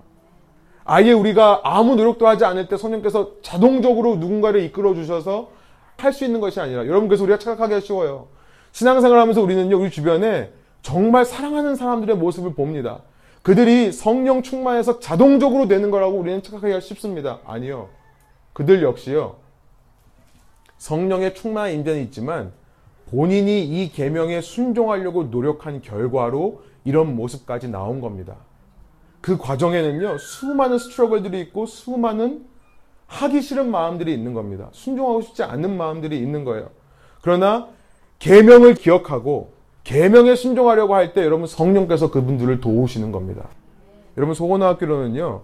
아예 0.84 1.10
우리가 1.10 1.62
아무 1.64 1.96
노력도 1.96 2.28
하지 2.28 2.44
않을 2.44 2.68
때 2.68 2.76
성령께서 2.76 3.42
자동적으로 3.42 4.14
누군가를 4.16 4.62
이끌어 4.62 4.94
주셔서 4.94 5.50
할 5.96 6.12
수 6.12 6.24
있는 6.24 6.40
것이 6.40 6.60
아니라 6.60 6.86
여러분 6.86 7.08
그래서 7.08 7.24
우리가 7.24 7.40
착각하기 7.40 7.84
쉬워요. 7.84 8.28
신앙생활 8.70 9.18
하면서 9.18 9.42
우리는요 9.42 9.80
우리 9.80 9.90
주변에 9.90 10.52
정말 10.80 11.24
사랑하는 11.24 11.74
사람들의 11.74 12.16
모습을 12.16 12.54
봅니다. 12.54 13.00
그들이 13.42 13.90
성령 13.90 14.42
충만해서 14.42 15.00
자동적으로 15.00 15.66
되는 15.66 15.90
거라고 15.90 16.18
우리는 16.18 16.40
착각하기가 16.40 16.78
쉽습니다. 16.78 17.40
아니요. 17.44 17.88
그들 18.52 18.84
역시요. 18.84 19.41
성령의 20.82 21.36
충만한 21.36 21.70
인자는 21.74 22.02
있지만 22.06 22.50
본인이 23.08 23.62
이 23.62 23.92
계명에 23.92 24.40
순종하려고 24.40 25.24
노력한 25.24 25.80
결과로 25.80 26.62
이런 26.84 27.14
모습까지 27.14 27.68
나온 27.68 28.00
겁니다. 28.00 28.34
그 29.20 29.38
과정에는요 29.38 30.18
수많은 30.18 30.78
스트러글들이 30.78 31.40
있고 31.42 31.66
수많은 31.66 32.46
하기 33.06 33.42
싫은 33.42 33.70
마음들이 33.70 34.12
있는 34.12 34.34
겁니다. 34.34 34.70
순종하고 34.72 35.20
싶지 35.20 35.44
않는 35.44 35.76
마음들이 35.76 36.18
있는 36.18 36.44
거예요. 36.44 36.70
그러나 37.20 37.68
계명을 38.18 38.74
기억하고 38.74 39.52
계명에 39.84 40.34
순종하려고 40.34 40.96
할 40.96 41.12
때 41.12 41.22
여러분 41.24 41.46
성령께서 41.46 42.10
그분들을 42.10 42.60
도우시는 42.60 43.12
겁니다. 43.12 43.48
여러분 44.16 44.34
소고등학교로는요 44.34 45.42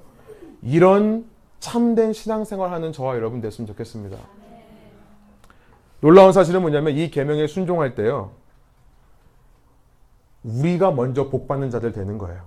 이런 0.62 1.26
참된 1.60 2.12
신앙생활하는 2.12 2.90
저와 2.90 3.14
여러분 3.14 3.40
됐으면 3.40 3.68
좋겠습니다. 3.68 4.16
놀라운 6.00 6.32
사실은 6.32 6.60
뭐냐면 6.62 6.96
이 6.96 7.10
계명에 7.10 7.46
순종할 7.46 7.94
때요. 7.94 8.32
우리가 10.44 10.92
먼저 10.92 11.28
복 11.28 11.48
받는 11.48 11.70
자들 11.70 11.92
되는 11.92 12.18
거예요. 12.18 12.42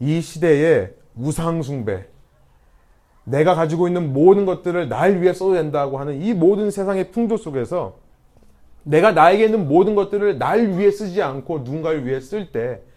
이 0.00 0.20
시대에 0.20 0.90
우상 1.16 1.62
숭배, 1.62 2.06
내가 3.24 3.54
가지고 3.54 3.86
있는 3.86 4.12
모든 4.12 4.44
것들을 4.44 4.88
날 4.88 5.20
위해 5.20 5.32
써도 5.32 5.54
된다고 5.54 5.98
하는 5.98 6.20
이 6.20 6.34
모든 6.34 6.70
세상의 6.70 7.10
풍조 7.12 7.36
속에서 7.36 7.96
내가 8.82 9.12
나에게 9.12 9.44
있는 9.44 9.68
모든 9.68 9.94
것들을 9.94 10.38
날 10.38 10.76
위해 10.76 10.90
쓰지 10.90 11.22
않고 11.22 11.60
누군가를 11.60 12.06
위해 12.06 12.20
쓸 12.20 12.50
때 12.52 12.92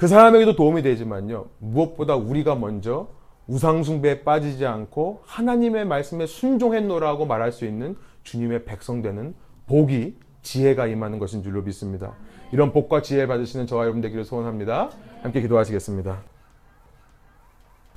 그 0.00 0.08
사람에게도 0.08 0.56
도움이 0.56 0.80
되지만요. 0.80 1.48
무엇보다 1.58 2.16
우리가 2.16 2.54
먼저 2.54 3.08
우상숭배에 3.48 4.22
빠지지 4.22 4.64
않고 4.64 5.20
하나님의 5.26 5.84
말씀에 5.84 6.24
순종했노라고 6.24 7.26
말할 7.26 7.52
수 7.52 7.66
있는 7.66 7.98
주님의 8.22 8.64
백성 8.64 9.02
되는 9.02 9.34
복이 9.66 10.16
지혜가 10.42 10.86
임하는 10.86 11.18
것인 11.18 11.42
줄로 11.42 11.62
믿습니다. 11.62 12.14
이런 12.52 12.72
복과 12.72 13.02
지혜 13.02 13.26
받으시는 13.26 13.66
저와 13.66 13.84
여러분 13.84 14.00
되기를 14.00 14.24
소원합니다. 14.24 14.90
함께 15.22 15.40
기도하시겠습니다. 15.40 16.18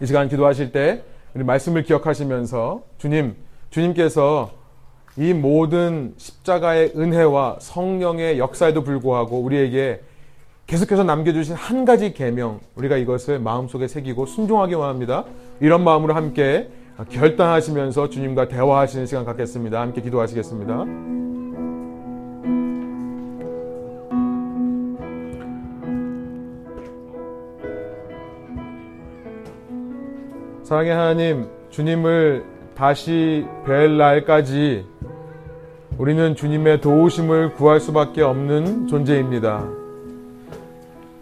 이 0.02 0.06
시간 0.06 0.28
기도하실 0.28 0.72
때 0.72 1.04
우리 1.34 1.44
말씀을 1.44 1.84
기억하시면서 1.84 2.84
주님, 2.98 3.36
주님께서 3.70 4.52
이 5.18 5.34
모든 5.34 6.14
십자가의 6.18 6.94
은혜와 6.96 7.58
성령의 7.60 8.40
역사에도 8.40 8.84
불구하고 8.84 9.40
우리에게 9.40 10.02
계속해서 10.68 11.04
남겨주신 11.04 11.56
한 11.56 11.86
가지 11.86 12.14
계명 12.14 12.60
우리가 12.76 12.98
이것을 12.98 13.40
마음속에 13.40 13.88
새기고 13.88 14.26
순종하기 14.26 14.74
원합니다. 14.76 15.26
이런 15.60 15.84
마음으로 15.84 16.14
함께 16.14 16.70
결단하시면서 17.10 18.10
주님과 18.10 18.48
대화하시는 18.48 19.06
시간 19.06 19.26
갖겠습니다. 19.26 19.82
함께 19.82 20.02
기도하시겠습니다. 20.02 20.86
사랑의 30.64 30.92
하나님, 30.92 31.48
주님을 31.70 32.46
다시 32.76 33.46
뵐 33.66 33.98
날까지 33.98 34.86
우리는 35.98 36.36
주님의 36.36 36.82
도우심을 36.82 37.54
구할 37.54 37.80
수밖에 37.80 38.22
없는 38.22 38.88
존재입니다. 38.88 39.68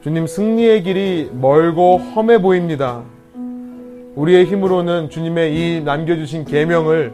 주님 0.01 0.27
승리의 0.27 0.83
길이 0.83 1.29
멀고 1.33 1.97
험해 1.97 2.41
보입니다. 2.41 3.03
우리의 4.15 4.45
힘으로는 4.45 5.09
주님의 5.09 5.55
이 5.55 5.81
남겨주신 5.81 6.45
계명을 6.45 7.13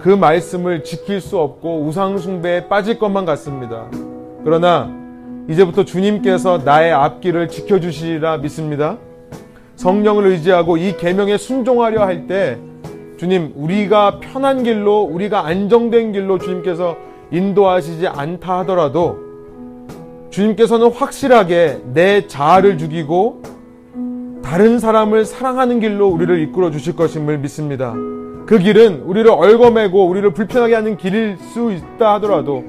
그 0.00 0.08
말씀을 0.08 0.84
지킬 0.84 1.20
수 1.20 1.38
없고 1.38 1.82
우상숭배에 1.82 2.68
빠질 2.68 2.98
것만 2.98 3.24
같습니다. 3.24 3.86
그러나 4.44 4.92
이제부터 5.48 5.84
주님께서 5.84 6.58
나의 6.58 6.92
앞길을 6.92 7.48
지켜주시리라 7.48 8.38
믿습니다. 8.38 8.98
성령을 9.76 10.26
의지하고 10.26 10.76
이 10.76 10.96
계명에 10.96 11.36
순종하려 11.38 12.04
할 12.04 12.26
때 12.26 12.58
주님 13.16 13.52
우리가 13.56 14.20
편한 14.20 14.62
길로 14.62 15.02
우리가 15.02 15.46
안정된 15.46 16.12
길로 16.12 16.38
주님께서 16.38 16.96
인도하시지 17.32 18.06
않다 18.06 18.60
하더라도 18.60 19.18
주님께서는 20.30 20.92
확실하게 20.92 21.80
내 21.94 22.26
자아를 22.28 22.78
죽이고 22.78 23.42
다른 24.48 24.78
사람을 24.78 25.26
사랑하는 25.26 25.78
길로 25.78 26.08
우리를 26.08 26.40
이끌어 26.40 26.70
주실 26.70 26.96
것임을 26.96 27.36
믿습니다. 27.36 27.92
그 28.46 28.58
길은 28.58 29.02
우리를 29.02 29.30
얽어매고 29.30 30.08
우리를 30.08 30.32
불편하게 30.32 30.74
하는 30.74 30.96
길일 30.96 31.36
수 31.36 31.70
있다 31.70 32.14
하더라도 32.14 32.64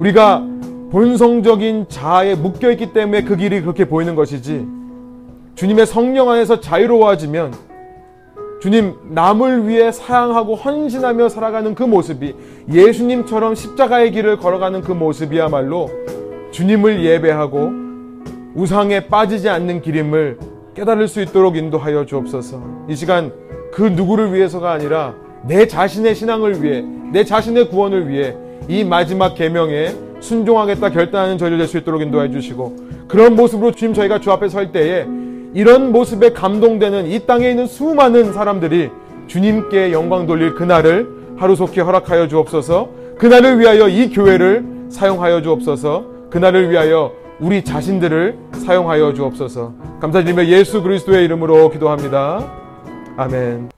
우리가 0.00 0.44
본성적인 0.90 1.86
자아에 1.88 2.34
묶여 2.34 2.72
있기 2.72 2.92
때문에 2.92 3.22
그 3.22 3.36
길이 3.36 3.60
그렇게 3.60 3.84
보이는 3.84 4.16
것이지 4.16 4.66
주님의 5.54 5.86
성령 5.86 6.30
안에서 6.30 6.58
자유로워지면 6.58 7.54
주님 8.60 8.94
남을 9.10 9.68
위해 9.68 9.92
사랑하고 9.92 10.56
헌신하며 10.56 11.28
살아가는 11.28 11.76
그 11.76 11.84
모습이 11.84 12.34
예수님처럼 12.72 13.54
십자가의 13.54 14.10
길을 14.10 14.38
걸어가는 14.38 14.80
그 14.80 14.90
모습이야말로 14.90 15.88
주님을 16.50 17.04
예배하고 17.04 17.70
우상에 18.56 19.06
빠지지 19.06 19.48
않는 19.48 19.80
길임을 19.80 20.53
깨달을 20.74 21.08
수 21.08 21.20
있도록 21.22 21.56
인도하여 21.56 22.04
주옵소서. 22.04 22.60
이 22.88 22.96
시간 22.96 23.32
그 23.72 23.82
누구를 23.82 24.32
위해서가 24.34 24.72
아니라 24.72 25.14
내 25.46 25.66
자신의 25.66 26.14
신앙을 26.14 26.62
위해 26.62 26.84
내 27.12 27.24
자신의 27.24 27.68
구원을 27.68 28.08
위해 28.08 28.34
이 28.68 28.82
마지막 28.84 29.34
계명에 29.34 29.94
순종하겠다 30.20 30.90
결단하는 30.90 31.38
저희를 31.38 31.58
될 31.58 31.66
수 31.68 31.78
있도록 31.78 32.00
인도해 32.02 32.30
주시고 32.30 32.76
그런 33.08 33.36
모습으로 33.36 33.72
주님 33.72 33.94
저희가 33.94 34.20
주 34.20 34.32
앞에 34.32 34.48
설 34.48 34.72
때에 34.72 35.06
이런 35.52 35.92
모습에 35.92 36.32
감동되는 36.32 37.06
이 37.06 37.26
땅에 37.26 37.50
있는 37.50 37.66
수많은 37.66 38.32
사람들이 38.32 38.90
주님께 39.26 39.92
영광 39.92 40.26
돌릴 40.26 40.54
그날을 40.54 41.06
하루속히 41.36 41.80
허락하여 41.80 42.26
주옵소서. 42.28 42.88
그날을 43.18 43.58
위하여 43.60 43.88
이 43.88 44.10
교회를 44.10 44.64
사용하여 44.88 45.42
주옵소서. 45.42 46.04
그날을 46.30 46.70
위하여 46.70 47.12
우리 47.40 47.64
자신들을 47.64 48.38
사용하여 48.52 49.12
주옵소서. 49.14 49.74
감사드리며 50.00 50.46
예수 50.46 50.82
그리스도의 50.82 51.24
이름으로 51.24 51.70
기도합니다. 51.70 52.46
아멘. 53.16 53.73